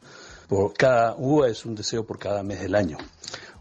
por 0.48 0.72
cada 0.72 1.14
uva 1.16 1.48
es 1.48 1.64
un 1.64 1.74
deseo 1.74 2.04
por 2.04 2.18
cada 2.18 2.42
mes 2.42 2.60
del 2.60 2.74
año. 2.74 2.96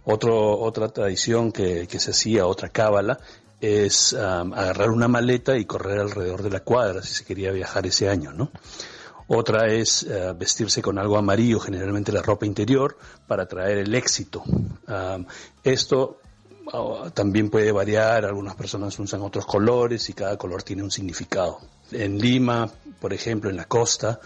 Otro, 0.06 0.58
otra 0.58 0.88
tradición 0.88 1.52
que, 1.52 1.86
se 2.00 2.12
hacía, 2.12 2.48
otra 2.48 2.70
cábala, 2.70 3.20
es 3.60 4.14
agarrar 4.14 4.90
una 4.90 5.10
maleta 5.10 5.58
y 5.58 5.66
correr 5.66 6.00
alrededor 6.00 6.44
de 6.44 6.50
la 6.50 6.62
cuadra 6.62 7.04
si 7.04 7.14
se 7.14 7.26
quería 7.26 7.52
viajar 7.52 7.86
ese 7.86 8.10
año, 8.10 8.32
¿no? 8.32 8.52
Otra 9.28 9.68
es 9.68 10.04
eh, 10.04 10.34
vestirse 10.38 10.82
con 10.82 10.98
algo 10.98 11.18
amarillo, 11.18 11.60
generalmente 11.60 12.12
la 12.12 12.22
ropa 12.22 12.46
interior, 12.46 12.98
para 13.28 13.46
traer 13.46 13.80
el 13.80 13.94
éxito. 13.94 14.44
esto 15.64 16.20
ah, 16.74 17.10
también 17.14 17.50
puede 17.50 17.72
variar, 17.72 18.26
algunas 18.26 18.56
personas 18.56 18.98
usan 19.00 19.22
otros 19.22 19.46
colores 19.46 20.10
y 20.10 20.14
cada 20.14 20.38
color 20.38 20.64
tiene 20.64 20.84
un 20.84 20.92
significado. 20.92 21.60
En 21.92 22.18
Lima, 22.18 22.70
por 23.00 23.14
ejemplo, 23.14 23.50
en 23.50 23.56
la 23.56 23.66
costa 23.66 24.20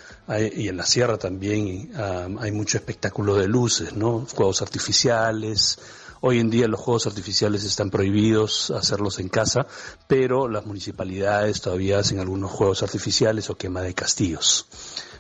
y 0.55 0.67
en 0.67 0.77
la 0.77 0.85
sierra 0.85 1.17
también 1.17 1.91
hay 2.39 2.51
mucho 2.51 2.77
espectáculo 2.77 3.35
de 3.35 3.47
luces, 3.47 3.93
¿no? 3.93 4.25
Juegos 4.33 4.63
artificiales. 4.63 5.77
Hoy 6.23 6.39
en 6.39 6.51
día 6.51 6.67
los 6.67 6.79
juegos 6.79 7.07
artificiales 7.07 7.63
están 7.63 7.89
prohibidos 7.89 8.69
hacerlos 8.69 9.17
en 9.17 9.27
casa, 9.27 9.65
pero 10.05 10.47
las 10.47 10.67
municipalidades 10.67 11.61
todavía 11.61 11.97
hacen 11.97 12.19
algunos 12.19 12.51
juegos 12.51 12.83
artificiales 12.83 13.49
o 13.49 13.55
quema 13.55 13.81
de 13.81 13.95
castillos. 13.95 14.67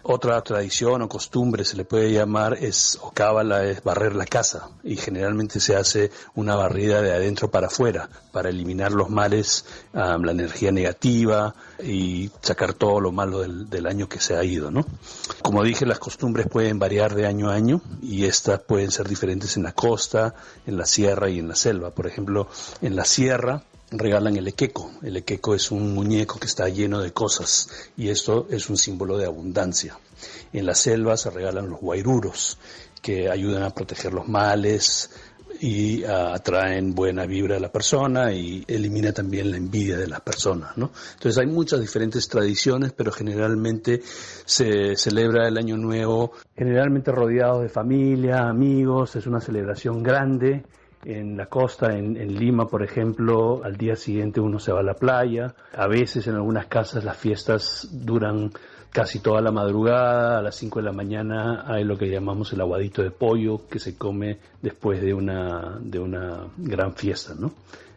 Otra 0.03 0.41
tradición 0.41 1.01
o 1.01 1.09
costumbre 1.09 1.63
se 1.63 1.77
le 1.77 1.85
puede 1.85 2.11
llamar 2.11 2.57
es, 2.59 2.97
o 3.01 3.11
cábala, 3.11 3.65
es 3.65 3.83
barrer 3.83 4.15
la 4.15 4.25
casa 4.25 4.69
y 4.83 4.95
generalmente 4.95 5.59
se 5.59 5.75
hace 5.75 6.11
una 6.35 6.55
barrida 6.55 7.01
de 7.01 7.13
adentro 7.13 7.51
para 7.51 7.67
afuera 7.67 8.09
para 8.31 8.49
eliminar 8.49 8.91
los 8.91 9.09
males, 9.09 9.65
la 9.93 10.31
energía 10.31 10.71
negativa 10.71 11.53
y 11.83 12.31
sacar 12.41 12.73
todo 12.73 12.99
lo 12.99 13.11
malo 13.11 13.41
del, 13.41 13.69
del, 13.69 13.85
año 13.85 14.07
que 14.07 14.19
se 14.19 14.35
ha 14.35 14.43
ido, 14.43 14.71
¿no? 14.71 14.85
Como 15.41 15.63
dije, 15.63 15.85
las 15.85 15.99
costumbres 15.99 16.47
pueden 16.47 16.79
variar 16.79 17.13
de 17.13 17.27
año 17.27 17.49
a 17.49 17.55
año 17.55 17.81
y 18.01 18.25
estas 18.25 18.61
pueden 18.61 18.91
ser 18.91 19.07
diferentes 19.07 19.57
en 19.57 19.63
la 19.63 19.73
costa, 19.73 20.33
en 20.65 20.77
la 20.77 20.85
sierra 20.85 21.29
y 21.29 21.39
en 21.39 21.47
la 21.47 21.55
selva. 21.55 21.91
Por 21.91 22.07
ejemplo, 22.07 22.47
en 22.81 22.95
la 22.95 23.05
sierra 23.05 23.63
regalan 23.91 24.37
el 24.37 24.47
equeco. 24.47 24.91
El 25.03 25.17
equeco 25.17 25.53
es 25.53 25.69
un 25.71 25.93
muñeco 25.93 26.39
que 26.39 26.47
está 26.47 26.67
lleno 26.69 27.01
de 27.01 27.11
cosas 27.11 27.91
y 27.97 28.09
esto 28.09 28.47
es 28.49 28.69
un 28.69 28.77
símbolo 28.77 29.17
de 29.17 29.25
abundancia. 29.25 29.99
En 30.53 30.65
la 30.65 30.75
selva 30.75 31.17
se 31.17 31.29
regalan 31.29 31.69
los 31.69 31.79
guairuros 31.79 32.57
que 33.01 33.29
ayudan 33.29 33.63
a 33.63 33.71
proteger 33.71 34.13
los 34.13 34.27
males 34.27 35.09
y 35.59 36.03
atraen 36.03 36.95
buena 36.95 37.25
vibra 37.25 37.57
a 37.57 37.59
la 37.59 37.71
persona 37.71 38.31
y 38.31 38.63
elimina 38.67 39.11
también 39.11 39.51
la 39.51 39.57
envidia 39.57 39.97
de 39.97 40.07
las 40.07 40.21
personas, 40.21 40.75
¿no? 40.77 40.91
Entonces 41.13 41.37
hay 41.37 41.45
muchas 41.45 41.81
diferentes 41.81 42.27
tradiciones, 42.27 42.93
pero 42.93 43.11
generalmente 43.11 44.01
se 44.45 44.95
celebra 44.95 45.47
el 45.47 45.57
Año 45.57 45.77
Nuevo 45.77 46.31
generalmente 46.55 47.11
rodeado 47.11 47.61
de 47.61 47.69
familia, 47.69 48.47
amigos, 48.47 49.15
es 49.15 49.27
una 49.27 49.39
celebración 49.39 50.01
grande 50.01 50.63
en 51.05 51.37
la 51.37 51.47
costa, 51.47 51.97
en, 51.97 52.15
Lima, 52.35 52.67
por 52.67 52.83
ejemplo, 52.83 53.61
al 53.63 53.75
día 53.77 53.95
siguiente 53.95 54.39
uno 54.39 54.59
se 54.59 54.71
va 54.71 54.81
a 54.81 54.83
la 54.83 54.93
playa. 54.93 55.53
A 55.75 55.87
veces 55.87 56.27
en 56.27 56.35
algunas 56.35 56.67
casas 56.67 57.03
las 57.03 57.17
fiestas 57.17 57.87
duran 57.91 58.51
casi 58.91 59.19
toda 59.19 59.41
la 59.41 59.51
madrugada. 59.51 60.39
A 60.39 60.41
las 60.41 60.55
5 60.55 60.79
de 60.79 60.85
la 60.85 60.91
mañana 60.91 61.63
hay 61.67 61.83
lo 61.83 61.97
que 61.97 62.09
llamamos 62.09 62.53
el 62.53 62.61
aguadito 62.61 63.01
de 63.01 63.11
pollo 63.11 63.67
que 63.69 63.79
se 63.79 63.97
come 63.97 64.39
después 64.61 65.01
de 65.01 65.13
una, 65.13 65.77
de 65.79 65.99
una 65.99 66.47
gran 66.57 66.93
fiesta, 66.93 67.33
¿no? 67.37 67.51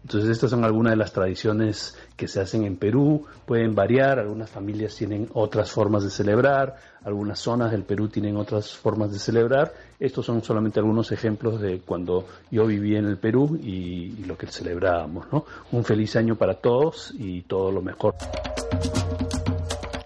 Entonces 0.05 0.29
estas 0.29 0.51
son 0.51 0.65
algunas 0.65 0.93
de 0.93 0.99
las 0.99 1.15
tradiciones 1.15 1.97
que 2.15 2.29
se 2.29 2.39
hacen 2.39 2.65
en 2.65 2.77
Perú, 2.77 3.25
pueden 3.47 3.75
variar, 3.75 4.19
algunas 4.19 4.51
familias 4.51 4.95
tienen 4.95 5.31
otras 5.33 5.71
formas 5.73 6.05
de 6.05 6.11
celebrar, 6.11 6.77
algunas 7.05 7.39
zonas 7.39 7.71
del 7.71 7.85
Perú 7.85 8.09
tienen 8.09 8.37
otras 8.37 8.75
formas 8.75 9.13
de 9.13 9.19
celebrar. 9.19 9.73
Estos 9.99 10.27
son 10.27 10.45
solamente 10.45 10.79
algunos 10.79 11.11
ejemplos 11.11 11.59
de 11.59 11.81
cuando 11.81 12.27
yo 12.51 12.67
viví 12.67 12.97
en 12.97 13.07
el 13.07 13.17
Perú 13.17 13.59
y, 13.63 14.15
y 14.19 14.25
lo 14.27 14.37
que 14.37 14.47
celebrábamos. 14.47 15.27
¿no? 15.33 15.47
Un 15.73 15.85
feliz 15.85 16.17
año 16.17 16.37
para 16.37 16.55
todos 16.55 17.15
y 17.17 17.41
todo 17.43 17.73
lo 17.73 17.81
mejor. 17.81 18.15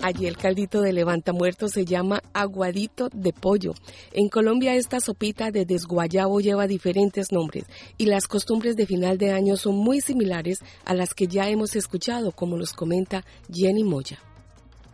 Allí 0.09 0.27
el 0.27 0.39
caldito 0.39 0.81
de 0.81 0.95
levanta 0.95 1.35
muerto 1.35 1.69
se 1.69 1.85
llama 1.85 2.23
aguadito 2.33 3.11
de 3.13 3.35
pollo. 3.35 3.75
En 4.15 4.31
Colombia 4.31 4.75
esta 4.75 5.01
sopita 5.01 5.51
de 5.51 5.67
desguayabo 5.67 6.41
lleva 6.41 6.67
diferentes 6.67 7.31
nombres 7.31 7.65
y 7.99 8.07
las 8.07 8.27
costumbres 8.27 8.75
de 8.75 8.87
final 8.87 9.19
de 9.19 9.33
año 9.33 9.59
son 9.59 9.77
muy 9.77 10.01
similares 10.01 10.61
a 10.87 10.95
las 10.95 11.13
que 11.13 11.27
ya 11.27 11.51
hemos 11.51 11.77
escuchado, 11.77 12.33
como 12.33 12.57
nos 12.57 12.73
comenta 12.73 13.23
Jenny 13.53 13.85
Moya. 13.85 14.19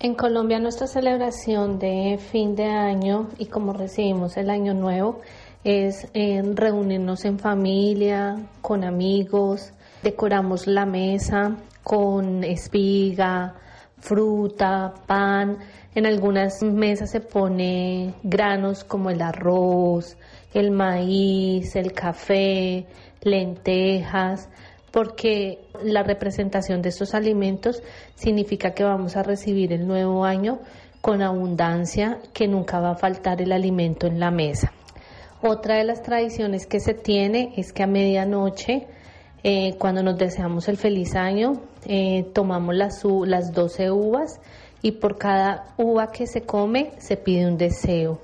En 0.00 0.16
Colombia 0.16 0.58
nuestra 0.58 0.88
celebración 0.88 1.78
de 1.78 2.18
fin 2.18 2.56
de 2.56 2.64
año 2.64 3.28
y 3.38 3.46
como 3.46 3.72
recibimos 3.72 4.36
el 4.36 4.50
año 4.50 4.74
nuevo 4.74 5.20
es 5.62 6.08
eh, 6.12 6.42
reunirnos 6.42 7.24
en 7.24 7.38
familia, 7.38 8.48
con 8.60 8.82
amigos, 8.82 9.72
decoramos 10.02 10.66
la 10.66 10.86
mesa 10.86 11.56
con 11.84 12.42
espiga, 12.42 13.54
fruta, 14.04 14.92
pan. 15.06 15.58
En 15.94 16.06
algunas 16.06 16.62
mesas 16.62 17.10
se 17.10 17.20
pone 17.20 18.14
granos 18.22 18.84
como 18.84 19.10
el 19.10 19.22
arroz, 19.22 20.16
el 20.52 20.70
maíz, 20.70 21.74
el 21.74 21.92
café, 21.92 22.86
lentejas, 23.22 24.50
porque 24.90 25.60
la 25.82 26.02
representación 26.02 26.82
de 26.82 26.90
estos 26.90 27.14
alimentos 27.14 27.82
significa 28.14 28.74
que 28.74 28.84
vamos 28.84 29.16
a 29.16 29.22
recibir 29.22 29.72
el 29.72 29.86
nuevo 29.86 30.24
año 30.24 30.60
con 31.00 31.22
abundancia, 31.22 32.18
que 32.32 32.46
nunca 32.46 32.80
va 32.80 32.92
a 32.92 32.96
faltar 32.96 33.40
el 33.40 33.52
alimento 33.52 34.06
en 34.06 34.20
la 34.20 34.30
mesa. 34.30 34.72
Otra 35.42 35.76
de 35.76 35.84
las 35.84 36.02
tradiciones 36.02 36.66
que 36.66 36.80
se 36.80 36.94
tiene 36.94 37.54
es 37.56 37.72
que 37.72 37.82
a 37.82 37.86
medianoche 37.86 38.86
eh, 39.46 39.74
cuando 39.78 40.02
nos 40.02 40.16
deseamos 40.16 40.68
el 40.68 40.78
feliz 40.78 41.14
año, 41.14 41.60
eh, 41.84 42.24
tomamos 42.32 42.74
las, 42.74 43.04
las 43.26 43.52
12 43.52 43.90
uvas 43.90 44.40
y 44.80 44.92
por 44.92 45.18
cada 45.18 45.74
uva 45.76 46.10
que 46.12 46.26
se 46.26 46.42
come 46.44 46.92
se 46.96 47.18
pide 47.18 47.46
un 47.46 47.58
deseo. 47.58 48.20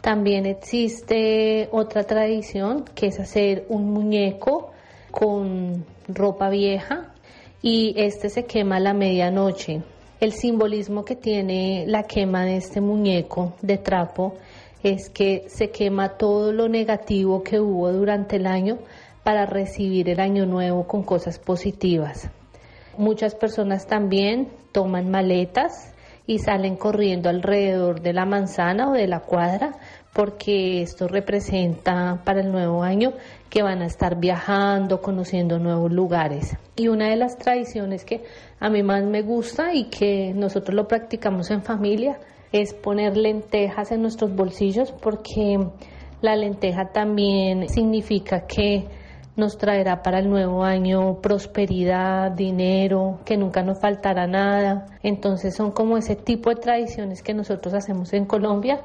También 0.00 0.46
existe 0.46 1.68
otra 1.70 2.02
tradición 2.02 2.84
que 2.92 3.06
es 3.06 3.20
hacer 3.20 3.66
un 3.68 3.92
muñeco 3.92 4.72
con 5.12 5.84
ropa 6.08 6.50
vieja 6.50 7.12
y 7.62 7.94
este 7.96 8.28
se 8.28 8.44
quema 8.44 8.76
a 8.76 8.80
la 8.80 8.94
medianoche. 8.94 9.82
El 10.18 10.32
simbolismo 10.32 11.04
que 11.04 11.14
tiene 11.14 11.84
la 11.86 12.02
quema 12.02 12.44
de 12.44 12.56
este 12.56 12.80
muñeco 12.80 13.52
de 13.62 13.78
trapo 13.78 14.34
es 14.82 15.08
que 15.08 15.44
se 15.46 15.70
quema 15.70 16.16
todo 16.16 16.52
lo 16.52 16.68
negativo 16.68 17.44
que 17.44 17.60
hubo 17.60 17.92
durante 17.92 18.36
el 18.36 18.46
año 18.46 18.78
para 19.24 19.46
recibir 19.46 20.08
el 20.08 20.20
año 20.20 20.46
nuevo 20.46 20.86
con 20.86 21.02
cosas 21.02 21.38
positivas. 21.38 22.30
Muchas 22.98 23.34
personas 23.34 23.86
también 23.86 24.48
toman 24.72 25.10
maletas 25.10 25.94
y 26.26 26.38
salen 26.38 26.76
corriendo 26.76 27.28
alrededor 27.28 28.00
de 28.00 28.12
la 28.12 28.26
manzana 28.26 28.90
o 28.90 28.92
de 28.92 29.06
la 29.06 29.20
cuadra 29.20 29.72
porque 30.12 30.82
esto 30.82 31.08
representa 31.08 32.20
para 32.24 32.40
el 32.40 32.52
nuevo 32.52 32.82
año 32.82 33.12
que 33.48 33.62
van 33.62 33.80
a 33.82 33.86
estar 33.86 34.20
viajando, 34.20 35.00
conociendo 35.00 35.58
nuevos 35.58 35.90
lugares. 35.90 36.56
Y 36.76 36.88
una 36.88 37.08
de 37.08 37.16
las 37.16 37.38
tradiciones 37.38 38.04
que 38.04 38.22
a 38.60 38.68
mí 38.68 38.82
más 38.82 39.04
me 39.04 39.22
gusta 39.22 39.74
y 39.74 39.84
que 39.84 40.32
nosotros 40.34 40.74
lo 40.74 40.86
practicamos 40.86 41.50
en 41.50 41.62
familia 41.62 42.18
es 42.52 42.74
poner 42.74 43.16
lentejas 43.16 43.90
en 43.92 44.02
nuestros 44.02 44.34
bolsillos 44.34 44.92
porque 44.92 45.58
la 46.20 46.36
lenteja 46.36 46.90
también 46.92 47.68
significa 47.68 48.46
que 48.46 48.86
nos 49.34 49.56
traerá 49.56 50.02
para 50.02 50.18
el 50.18 50.28
nuevo 50.28 50.62
año 50.62 51.20
prosperidad, 51.22 52.32
dinero, 52.32 53.20
que 53.24 53.36
nunca 53.36 53.62
nos 53.62 53.80
faltará 53.80 54.26
nada. 54.26 54.86
Entonces 55.02 55.54
son 55.54 55.70
como 55.70 55.96
ese 55.96 56.16
tipo 56.16 56.50
de 56.50 56.56
tradiciones 56.56 57.22
que 57.22 57.32
nosotros 57.32 57.72
hacemos 57.74 58.12
en 58.12 58.26
Colombia. 58.26 58.82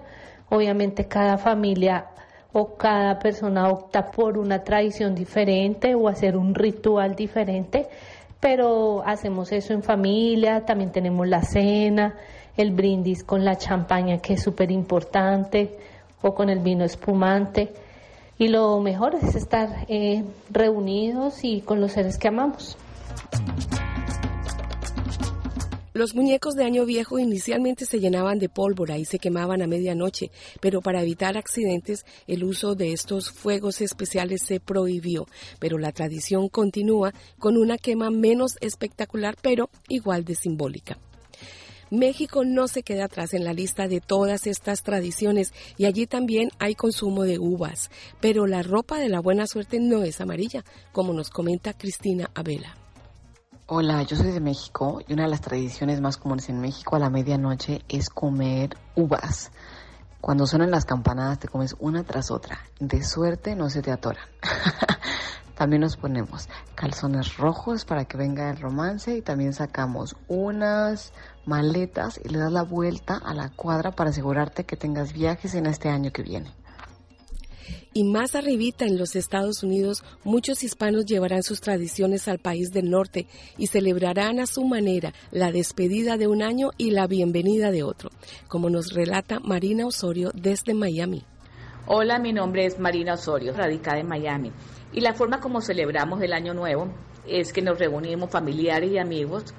Obviamente 0.49 1.07
cada 1.07 1.37
familia 1.37 2.07
o 2.53 2.75
cada 2.75 3.19
persona 3.19 3.69
opta 3.69 4.09
por 4.09 4.37
una 4.37 4.63
tradición 4.63 5.13
diferente 5.13 5.95
o 5.95 6.07
hacer 6.07 6.37
un 6.37 6.55
ritual 6.55 7.15
diferente, 7.15 7.87
pero 8.39 9.03
hacemos 9.05 9.51
eso 9.51 9.73
en 9.73 9.83
familia, 9.83 10.63
también 10.65 10.91
tenemos 10.91 11.27
la 11.27 11.41
cena, 11.41 12.15
el 12.55 12.71
brindis 12.71 13.23
con 13.23 13.43
la 13.43 13.57
champaña 13.57 14.19
que 14.19 14.33
es 14.33 14.43
súper 14.43 14.71
importante 14.71 15.77
o 16.21 16.33
con 16.33 16.49
el 16.49 16.59
vino 16.59 16.85
espumante 16.85 17.73
y 18.37 18.47
lo 18.49 18.79
mejor 18.79 19.15
es 19.15 19.35
estar 19.35 19.85
eh, 19.87 20.23
reunidos 20.49 21.43
y 21.43 21.61
con 21.61 21.81
los 21.81 21.93
seres 21.93 22.17
que 22.17 22.27
amamos. 22.27 22.77
Los 25.97 26.13
muñecos 26.13 26.53
de 26.53 26.63
Año 26.63 26.85
Viejo 26.85 27.17
inicialmente 27.17 27.87
se 27.87 27.99
llenaban 27.99 28.37
de 28.37 28.49
pólvora 28.49 28.99
y 28.99 29.05
se 29.05 29.17
quemaban 29.17 29.63
a 29.63 29.67
medianoche, 29.67 30.29
pero 30.61 30.79
para 30.79 31.01
evitar 31.01 31.37
accidentes 31.37 32.05
el 32.27 32.43
uso 32.43 32.75
de 32.75 32.93
estos 32.93 33.31
fuegos 33.31 33.81
especiales 33.81 34.43
se 34.43 34.59
prohibió, 34.59 35.25
pero 35.57 35.79
la 35.79 35.91
tradición 35.91 36.49
continúa 36.49 37.15
con 37.39 37.57
una 37.57 37.79
quema 37.79 38.11
menos 38.11 38.57
espectacular 38.61 39.37
pero 39.41 39.71
igual 39.87 40.23
de 40.23 40.35
simbólica. 40.35 40.99
México 41.89 42.43
no 42.43 42.67
se 42.67 42.83
queda 42.83 43.05
atrás 43.05 43.33
en 43.33 43.43
la 43.43 43.53
lista 43.53 43.87
de 43.87 44.01
todas 44.01 44.47
estas 44.47 44.83
tradiciones 44.83 45.53
y 45.77 45.85
allí 45.85 46.07
también 46.07 46.49
hay 46.59 46.75
consumo 46.75 47.23
de 47.23 47.39
uvas, 47.39 47.89
pero 48.19 48.47
la 48.47 48.63
ropa 48.63 48.97
de 48.97 49.09
la 49.09 49.19
buena 49.19 49.47
suerte 49.47 49.79
no 49.79 50.03
es 50.03 50.19
amarilla, 50.21 50.63
como 50.91 51.13
nos 51.13 51.29
comenta 51.29 51.73
Cristina 51.73 52.29
Abela. 52.35 52.75
Hola, 53.67 54.03
yo 54.03 54.15
soy 54.15 54.31
de 54.31 54.39
México 54.39 55.01
y 55.07 55.13
una 55.13 55.23
de 55.23 55.29
las 55.29 55.41
tradiciones 55.41 55.99
más 55.99 56.17
comunes 56.17 56.47
en 56.49 56.61
México 56.61 56.95
a 56.95 56.99
la 56.99 57.09
medianoche 57.09 57.81
es 57.89 58.09
comer 58.09 58.77
uvas. 58.95 59.51
Cuando 60.21 60.47
suenan 60.47 60.71
las 60.71 60.85
campanadas 60.85 61.39
te 61.39 61.47
comes 61.47 61.75
una 61.79 62.03
tras 62.03 62.31
otra. 62.31 62.59
De 62.79 63.03
suerte 63.03 63.55
no 63.55 63.69
se 63.69 63.81
te 63.81 63.91
atoran. 63.91 64.25
También 65.57 65.81
nos 65.81 65.97
ponemos 65.97 66.47
calzones 66.75 67.37
rojos 67.37 67.83
para 67.83 68.05
que 68.05 68.15
venga 68.15 68.51
el 68.51 68.57
romance 68.57 69.17
y 69.17 69.23
también 69.23 69.53
sacamos 69.53 70.15
unas 70.27 71.13
maletas 71.45 72.19
y 72.23 72.29
le 72.29 72.37
das 72.37 72.51
la 72.51 72.61
vuelta 72.61 73.17
a 73.17 73.33
la 73.33 73.49
cuadra 73.49 73.91
para 73.91 74.11
asegurarte 74.11 74.65
que 74.65 74.77
tengas 74.77 75.13
viajes 75.13 75.55
en 75.55 75.65
este 75.65 75.89
año 75.89 76.11
que 76.11 76.21
viene. 76.21 76.53
Y 77.91 78.03
más 78.03 78.35
arribita 78.35 78.85
en 78.85 78.99
los 78.99 79.15
Estados 79.15 79.63
Unidos, 79.63 80.03
muchos 80.23 80.63
hispanos 80.63 81.05
llevarán 81.05 81.41
sus 81.41 81.61
tradiciones 81.61 82.27
al 82.27 82.37
país 82.37 82.69
del 82.71 82.91
norte 82.91 83.25
y 83.57 83.65
celebrarán 83.65 84.39
a 84.39 84.45
su 84.45 84.63
manera 84.63 85.13
la 85.31 85.51
despedida 85.51 86.17
de 86.17 86.27
un 86.27 86.43
año 86.43 86.69
y 86.77 86.91
la 86.91 87.07
bienvenida 87.07 87.71
de 87.71 87.81
otro, 87.81 88.11
como 88.47 88.69
nos 88.69 88.93
relata 88.93 89.39
Marina 89.39 89.87
Osorio 89.87 90.31
desde 90.35 90.75
Miami. 90.75 91.23
Hola, 91.89 92.19
mi 92.19 92.33
nombre 92.33 92.65
es 92.65 92.79
Marina 92.79 93.13
Osorio, 93.13 93.53
radicada 93.53 93.97
en 93.97 94.09
Miami. 94.09 94.51
Y 94.91 94.99
la 94.99 95.13
forma 95.13 95.39
como 95.39 95.61
celebramos 95.61 96.21
el 96.21 96.33
Año 96.33 96.53
Nuevo 96.53 96.89
es 97.25 97.53
que 97.53 97.61
nos 97.61 97.79
reunimos 97.79 98.29
familiares 98.29 98.91
y 98.91 98.97
amigos 98.97 99.53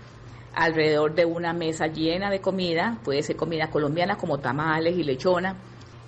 alrededor 0.54 1.14
de 1.14 1.24
una 1.24 1.54
mesa 1.54 1.86
llena 1.86 2.28
de 2.30 2.42
comida, 2.42 2.98
puede 3.02 3.22
ser 3.22 3.36
comida 3.36 3.70
colombiana 3.70 4.18
como 4.18 4.40
tamales 4.40 4.98
y 4.98 5.04
lechona, 5.04 5.56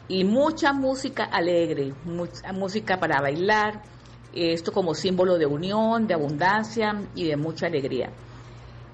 y 0.08 0.24
mucha 0.24 0.74
música 0.74 1.24
alegre, 1.24 1.94
mucha 2.04 2.52
música 2.52 3.00
para 3.00 3.22
bailar, 3.22 3.80
esto 4.34 4.72
como 4.72 4.92
símbolo 4.92 5.38
de 5.38 5.46
unión, 5.46 6.06
de 6.06 6.12
abundancia 6.12 7.00
y 7.14 7.28
de 7.28 7.38
mucha 7.38 7.68
alegría. 7.68 8.10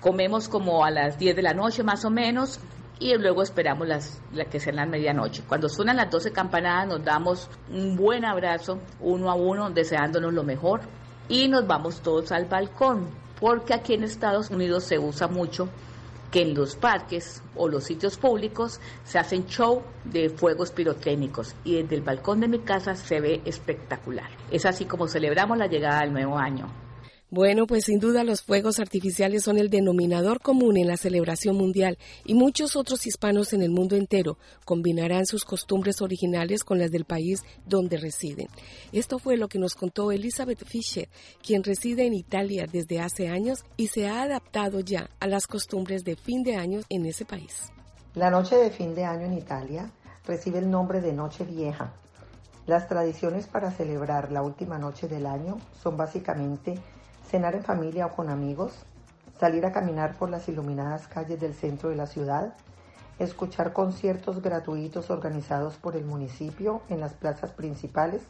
Comemos 0.00 0.48
como 0.48 0.84
a 0.84 0.92
las 0.92 1.18
10 1.18 1.34
de 1.34 1.42
la 1.42 1.54
noche 1.54 1.82
más 1.82 2.04
o 2.04 2.10
menos 2.10 2.60
y 2.98 3.14
luego 3.16 3.42
esperamos 3.42 3.86
las, 3.86 4.20
la 4.32 4.46
que 4.46 4.60
sean 4.60 4.76
las 4.76 4.88
medianoche. 4.88 5.42
Cuando 5.46 5.68
suenan 5.68 5.96
las 5.96 6.10
12 6.10 6.32
campanadas 6.32 6.88
nos 6.88 7.04
damos 7.04 7.48
un 7.70 7.96
buen 7.96 8.24
abrazo 8.24 8.78
uno 9.00 9.30
a 9.30 9.34
uno 9.34 9.70
deseándonos 9.70 10.32
lo 10.32 10.42
mejor 10.42 10.80
y 11.28 11.48
nos 11.48 11.66
vamos 11.66 12.00
todos 12.00 12.32
al 12.32 12.46
balcón 12.46 13.08
porque 13.40 13.74
aquí 13.74 13.94
en 13.94 14.04
Estados 14.04 14.50
Unidos 14.50 14.84
se 14.84 14.98
usa 14.98 15.28
mucho 15.28 15.68
que 16.30 16.42
en 16.42 16.54
los 16.54 16.74
parques 16.74 17.42
o 17.54 17.68
los 17.68 17.84
sitios 17.84 18.16
públicos 18.16 18.80
se 19.04 19.18
hacen 19.18 19.46
show 19.46 19.82
de 20.04 20.28
fuegos 20.30 20.72
pirotécnicos 20.72 21.54
y 21.64 21.80
desde 21.80 21.96
el 21.96 22.02
balcón 22.02 22.40
de 22.40 22.48
mi 22.48 22.60
casa 22.60 22.96
se 22.96 23.20
ve 23.20 23.42
espectacular. 23.44 24.28
Es 24.50 24.66
así 24.66 24.86
como 24.86 25.06
celebramos 25.06 25.56
la 25.58 25.66
llegada 25.66 26.00
del 26.00 26.12
nuevo 26.12 26.38
año. 26.38 26.85
Bueno, 27.28 27.66
pues 27.66 27.86
sin 27.86 27.98
duda 27.98 28.22
los 28.22 28.42
fuegos 28.42 28.78
artificiales 28.78 29.42
son 29.42 29.58
el 29.58 29.68
denominador 29.68 30.40
común 30.40 30.76
en 30.76 30.86
la 30.86 30.96
celebración 30.96 31.56
mundial 31.56 31.98
y 32.24 32.34
muchos 32.34 32.76
otros 32.76 33.04
hispanos 33.04 33.52
en 33.52 33.62
el 33.62 33.70
mundo 33.70 33.96
entero 33.96 34.38
combinarán 34.64 35.26
sus 35.26 35.44
costumbres 35.44 36.00
originales 36.00 36.62
con 36.62 36.78
las 36.78 36.92
del 36.92 37.04
país 37.04 37.42
donde 37.66 37.96
residen. 37.96 38.46
Esto 38.92 39.18
fue 39.18 39.36
lo 39.36 39.48
que 39.48 39.58
nos 39.58 39.74
contó 39.74 40.12
Elizabeth 40.12 40.64
Fisher, 40.64 41.08
quien 41.44 41.64
reside 41.64 42.06
en 42.06 42.14
Italia 42.14 42.66
desde 42.70 43.00
hace 43.00 43.26
años 43.26 43.64
y 43.76 43.88
se 43.88 44.06
ha 44.06 44.22
adaptado 44.22 44.78
ya 44.78 45.10
a 45.18 45.26
las 45.26 45.48
costumbres 45.48 46.04
de 46.04 46.14
fin 46.14 46.44
de 46.44 46.54
año 46.54 46.82
en 46.88 47.06
ese 47.06 47.24
país. 47.24 47.72
La 48.14 48.30
noche 48.30 48.54
de 48.54 48.70
fin 48.70 48.94
de 48.94 49.04
año 49.04 49.26
en 49.26 49.32
Italia 49.32 49.90
recibe 50.24 50.60
el 50.60 50.70
nombre 50.70 51.00
de 51.00 51.12
Noche 51.12 51.44
Vieja. 51.44 51.92
Las 52.66 52.86
tradiciones 52.86 53.48
para 53.48 53.72
celebrar 53.72 54.30
la 54.30 54.42
última 54.42 54.78
noche 54.78 55.08
del 55.08 55.26
año 55.26 55.58
son 55.82 55.96
básicamente 55.96 56.78
cenar 57.28 57.54
en 57.54 57.64
familia 57.64 58.06
o 58.06 58.14
con 58.14 58.28
amigos, 58.28 58.72
salir 59.38 59.66
a 59.66 59.72
caminar 59.72 60.16
por 60.16 60.30
las 60.30 60.48
iluminadas 60.48 61.08
calles 61.08 61.40
del 61.40 61.54
centro 61.54 61.90
de 61.90 61.96
la 61.96 62.06
ciudad, 62.06 62.54
escuchar 63.18 63.72
conciertos 63.72 64.42
gratuitos 64.42 65.10
organizados 65.10 65.76
por 65.76 65.96
el 65.96 66.04
municipio 66.04 66.82
en 66.88 67.00
las 67.00 67.14
plazas 67.14 67.52
principales 67.52 68.22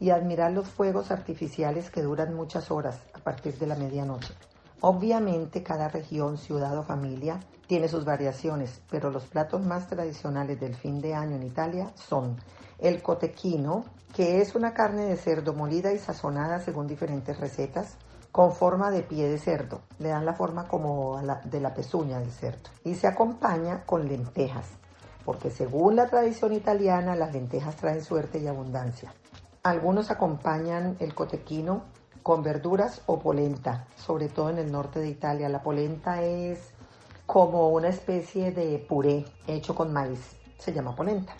y 0.00 0.10
admirar 0.10 0.52
los 0.52 0.68
fuegos 0.68 1.10
artificiales 1.10 1.90
que 1.90 2.02
duran 2.02 2.34
muchas 2.34 2.70
horas 2.70 3.00
a 3.14 3.18
partir 3.18 3.58
de 3.58 3.66
la 3.66 3.74
medianoche. 3.74 4.34
Obviamente 4.80 5.64
cada 5.64 5.88
región, 5.88 6.38
ciudad 6.38 6.78
o 6.78 6.84
familia 6.84 7.40
tiene 7.66 7.88
sus 7.88 8.04
variaciones, 8.04 8.80
pero 8.88 9.10
los 9.10 9.24
platos 9.24 9.66
más 9.66 9.88
tradicionales 9.88 10.60
del 10.60 10.76
fin 10.76 11.00
de 11.00 11.14
año 11.14 11.34
en 11.34 11.42
Italia 11.42 11.90
son 11.96 12.36
el 12.78 13.02
cotequino, 13.02 13.84
que 14.14 14.40
es 14.40 14.54
una 14.54 14.72
carne 14.72 15.06
de 15.06 15.16
cerdo 15.16 15.52
molida 15.52 15.92
y 15.92 15.98
sazonada 15.98 16.60
según 16.60 16.86
diferentes 16.86 17.38
recetas, 17.40 17.96
con 18.32 18.52
forma 18.52 18.90
de 18.90 19.02
pie 19.02 19.28
de 19.28 19.38
cerdo. 19.38 19.80
Le 19.98 20.08
dan 20.10 20.24
la 20.24 20.34
forma 20.34 20.68
como 20.68 21.20
de 21.44 21.60
la 21.60 21.74
pezuña 21.74 22.18
del 22.20 22.30
cerdo. 22.30 22.70
Y 22.84 22.94
se 22.94 23.06
acompaña 23.06 23.84
con 23.84 24.08
lentejas, 24.08 24.66
porque 25.24 25.50
según 25.50 25.96
la 25.96 26.08
tradición 26.08 26.52
italiana, 26.52 27.16
las 27.16 27.32
lentejas 27.32 27.76
traen 27.76 28.02
suerte 28.02 28.38
y 28.38 28.46
abundancia. 28.46 29.12
Algunos 29.62 30.10
acompañan 30.10 30.96
el 31.00 31.14
cotequino 31.14 31.82
con 32.22 32.42
verduras 32.42 33.02
o 33.06 33.18
polenta, 33.18 33.86
sobre 33.96 34.28
todo 34.28 34.50
en 34.50 34.58
el 34.58 34.70
norte 34.70 35.00
de 35.00 35.08
Italia. 35.08 35.48
La 35.48 35.62
polenta 35.62 36.22
es 36.22 36.72
como 37.26 37.68
una 37.70 37.88
especie 37.88 38.52
de 38.52 38.78
puré 38.88 39.24
hecho 39.46 39.74
con 39.74 39.92
maíz. 39.92 40.36
Se 40.58 40.72
llama 40.72 40.94
polenta. 40.94 41.34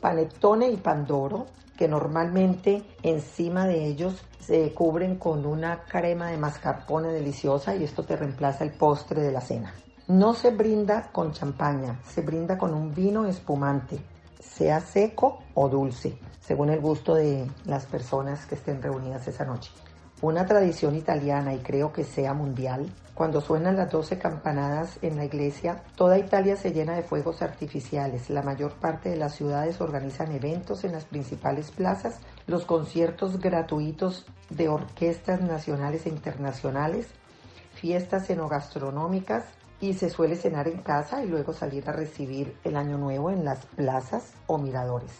Panettone 0.00 0.70
y 0.70 0.76
pandoro, 0.76 1.46
que 1.76 1.88
normalmente 1.88 2.82
encima 3.02 3.66
de 3.66 3.86
ellos 3.86 4.24
se 4.40 4.72
cubren 4.72 5.16
con 5.16 5.44
una 5.46 5.84
crema 5.84 6.30
de 6.30 6.38
mascarpone 6.38 7.08
deliciosa 7.08 7.74
y 7.74 7.84
esto 7.84 8.04
te 8.04 8.16
reemplaza 8.16 8.64
el 8.64 8.72
postre 8.72 9.22
de 9.22 9.32
la 9.32 9.40
cena. 9.40 9.74
No 10.08 10.34
se 10.34 10.50
brinda 10.50 11.10
con 11.12 11.32
champaña, 11.32 12.00
se 12.06 12.22
brinda 12.22 12.56
con 12.56 12.72
un 12.72 12.94
vino 12.94 13.26
espumante, 13.26 13.98
sea 14.40 14.80
seco 14.80 15.40
o 15.54 15.68
dulce, 15.68 16.18
según 16.40 16.70
el 16.70 16.80
gusto 16.80 17.14
de 17.14 17.50
las 17.64 17.86
personas 17.86 18.46
que 18.46 18.54
estén 18.54 18.80
reunidas 18.80 19.26
esa 19.26 19.44
noche 19.44 19.70
una 20.22 20.46
tradición 20.46 20.94
italiana 20.94 21.54
y 21.54 21.58
creo 21.58 21.92
que 21.92 22.04
sea 22.04 22.32
mundial. 22.32 22.90
Cuando 23.14 23.40
suenan 23.40 23.76
las 23.76 23.90
12 23.90 24.18
campanadas 24.18 24.98
en 25.02 25.16
la 25.16 25.24
iglesia, 25.24 25.82
toda 25.94 26.18
Italia 26.18 26.56
se 26.56 26.72
llena 26.72 26.94
de 26.94 27.02
fuegos 27.02 27.42
artificiales. 27.42 28.28
La 28.30 28.42
mayor 28.42 28.72
parte 28.74 29.10
de 29.10 29.16
las 29.16 29.34
ciudades 29.34 29.80
organizan 29.80 30.32
eventos 30.32 30.84
en 30.84 30.92
las 30.92 31.04
principales 31.04 31.70
plazas, 31.70 32.18
los 32.46 32.64
conciertos 32.64 33.40
gratuitos 33.40 34.26
de 34.50 34.68
orquestas 34.68 35.40
nacionales 35.40 36.06
e 36.06 36.10
internacionales, 36.10 37.08
fiestas 37.74 38.28
enogastronómicas 38.30 39.44
y 39.80 39.94
se 39.94 40.08
suele 40.08 40.36
cenar 40.36 40.68
en 40.68 40.78
casa 40.78 41.22
y 41.22 41.28
luego 41.28 41.52
salir 41.52 41.88
a 41.88 41.92
recibir 41.92 42.56
el 42.64 42.76
año 42.76 42.96
nuevo 42.96 43.30
en 43.30 43.44
las 43.44 43.66
plazas 43.66 44.32
o 44.46 44.58
miradores. 44.58 45.10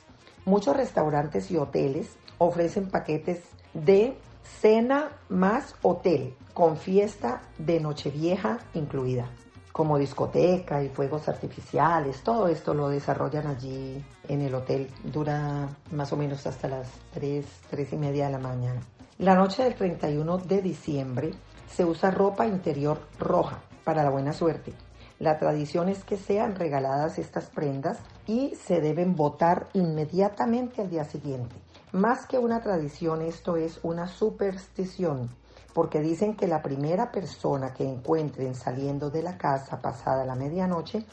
Muchos 0.47 0.77
restaurantes 0.77 1.51
y 1.51 1.57
hoteles 1.57 2.17
ofrecen 2.39 2.89
paquetes 2.89 3.41
de 3.75 4.17
cena 4.61 5.11
más 5.29 5.75
hotel 5.83 6.35
con 6.55 6.77
fiesta 6.77 7.43
de 7.59 7.81
Nochevieja 7.81 8.59
incluida, 8.75 9.29
como 9.73 9.99
discoteca 9.99 10.83
y 10.83 10.89
fuegos 10.89 11.29
artificiales. 11.29 12.23
Todo 12.23 12.49
esto 12.49 12.73
lo 12.73 12.89
desarrollan 12.89 13.47
allí 13.47 14.03
en 14.29 14.43
el 14.43 14.55
hotel. 14.55 14.89
Dura 15.05 15.69
más 15.93 16.13
o 16.13 16.17
menos 16.17 16.47
hasta 16.47 16.69
las 16.69 16.89
3, 17.13 17.45
3 17.71 17.93
y 17.93 17.97
media 17.97 18.27
de 18.27 18.33
la 18.33 18.39
mañana. 18.39 18.81
La 19.19 19.35
noche 19.35 19.65
del 19.65 19.75
31 19.75 20.39
de 20.39 20.63
diciembre 20.63 21.31
se 21.71 21.85
usa 21.85 22.11
ropa 22.11 22.47
interior 22.47 23.01
roja 23.19 23.61
para 23.85 24.03
la 24.03 24.11
buena 24.11 24.33
suerte. 24.33 24.73
La 25.19 25.39
tradición 25.39 25.89
es 25.89 26.05
que 26.05 26.17
sean 26.17 26.55
regaladas 26.57 27.19
estas 27.19 27.47
prendas 27.47 27.99
y 28.27 28.55
se 28.57 28.81
deben 28.81 29.17
votar 29.17 29.69
inmediatamente 29.73 30.83
al 30.83 30.91
día 30.91 31.05
siguiente. 31.05 31.55
Más 31.97 32.27
que 32.27 32.37
una 32.37 32.61
tradición, 32.61 33.23
esto 33.23 33.57
es 33.57 33.81
una 33.83 34.07
superstición, 34.07 35.31
porque 35.73 36.03
dicen 36.03 36.37
que 36.37 36.47
la 36.47 36.61
primera 36.61 37.11
persona 37.11 37.73
que 37.73 37.85
encuentren 37.89 38.55
saliendo 38.55 39.09
de 39.09 39.23
la 39.23 39.39
casa 39.39 39.81
pasada 39.81 40.27
la 40.27 40.35
medianoche 40.35 41.07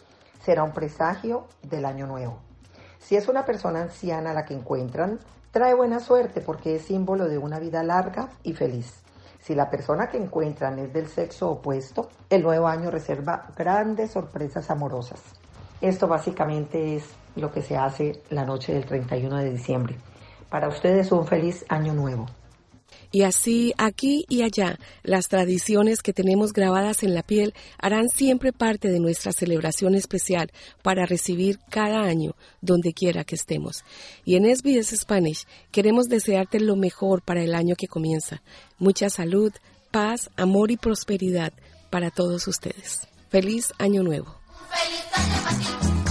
será 0.43 0.61
un 0.61 0.73
presagio 0.73 1.47
del 1.61 1.85
año 1.85 2.05
nuevo. 2.05 2.39
Si 2.99 3.15
es 3.15 3.29
una 3.29 3.45
persona 3.45 3.81
anciana 3.81 4.33
la 4.33 4.43
que 4.43 4.55
encuentran, 4.55 5.19
trae 5.51 5.73
buena 5.73 6.01
suerte 6.01 6.41
porque 6.41 6.75
es 6.75 6.81
símbolo 6.81 7.29
de 7.29 7.37
una 7.37 7.59
vida 7.59 7.81
larga 7.81 8.27
y 8.43 8.51
feliz. 8.51 9.03
Si 9.39 9.55
la 9.55 9.69
persona 9.69 10.09
que 10.09 10.17
encuentran 10.17 10.79
es 10.79 10.91
del 10.91 11.07
sexo 11.07 11.49
opuesto, 11.49 12.09
el 12.29 12.43
nuevo 12.43 12.67
año 12.67 12.91
reserva 12.91 13.47
grandes 13.55 14.11
sorpresas 14.11 14.69
amorosas. 14.69 15.21
Esto 15.79 16.09
básicamente 16.09 16.97
es 16.97 17.05
lo 17.37 17.53
que 17.53 17.61
se 17.61 17.77
hace 17.77 18.21
la 18.31 18.43
noche 18.43 18.73
del 18.73 18.85
31 18.85 19.37
de 19.37 19.49
diciembre. 19.49 19.97
Para 20.53 20.67
ustedes 20.67 21.11
un 21.11 21.25
feliz 21.25 21.65
año 21.67 21.95
nuevo. 21.95 22.27
Y 23.11 23.23
así, 23.23 23.73
aquí 23.79 24.23
y 24.29 24.43
allá, 24.43 24.77
las 25.01 25.27
tradiciones 25.27 26.03
que 26.03 26.13
tenemos 26.13 26.53
grabadas 26.53 27.01
en 27.01 27.15
la 27.15 27.23
piel 27.23 27.55
harán 27.79 28.07
siempre 28.07 28.53
parte 28.53 28.89
de 28.89 28.99
nuestra 28.99 29.31
celebración 29.31 29.95
especial 29.95 30.51
para 30.83 31.07
recibir 31.07 31.57
cada 31.71 32.01
año, 32.03 32.35
donde 32.61 32.93
quiera 32.93 33.23
que 33.23 33.33
estemos. 33.33 33.83
Y 34.25 34.35
en 34.35 34.45
SBS 34.45 34.95
Spanish 34.95 35.47
queremos 35.71 36.05
desearte 36.07 36.59
lo 36.59 36.75
mejor 36.75 37.23
para 37.23 37.41
el 37.41 37.55
año 37.55 37.73
que 37.75 37.87
comienza. 37.87 38.43
Mucha 38.77 39.09
salud, 39.09 39.51
paz, 39.89 40.29
amor 40.37 40.69
y 40.69 40.77
prosperidad 40.77 41.51
para 41.89 42.11
todos 42.11 42.47
ustedes. 42.47 43.07
Feliz 43.29 43.73
año 43.79 44.03
nuevo. 44.03 44.35
¡Feliz 44.69 45.49
año 45.49 46.02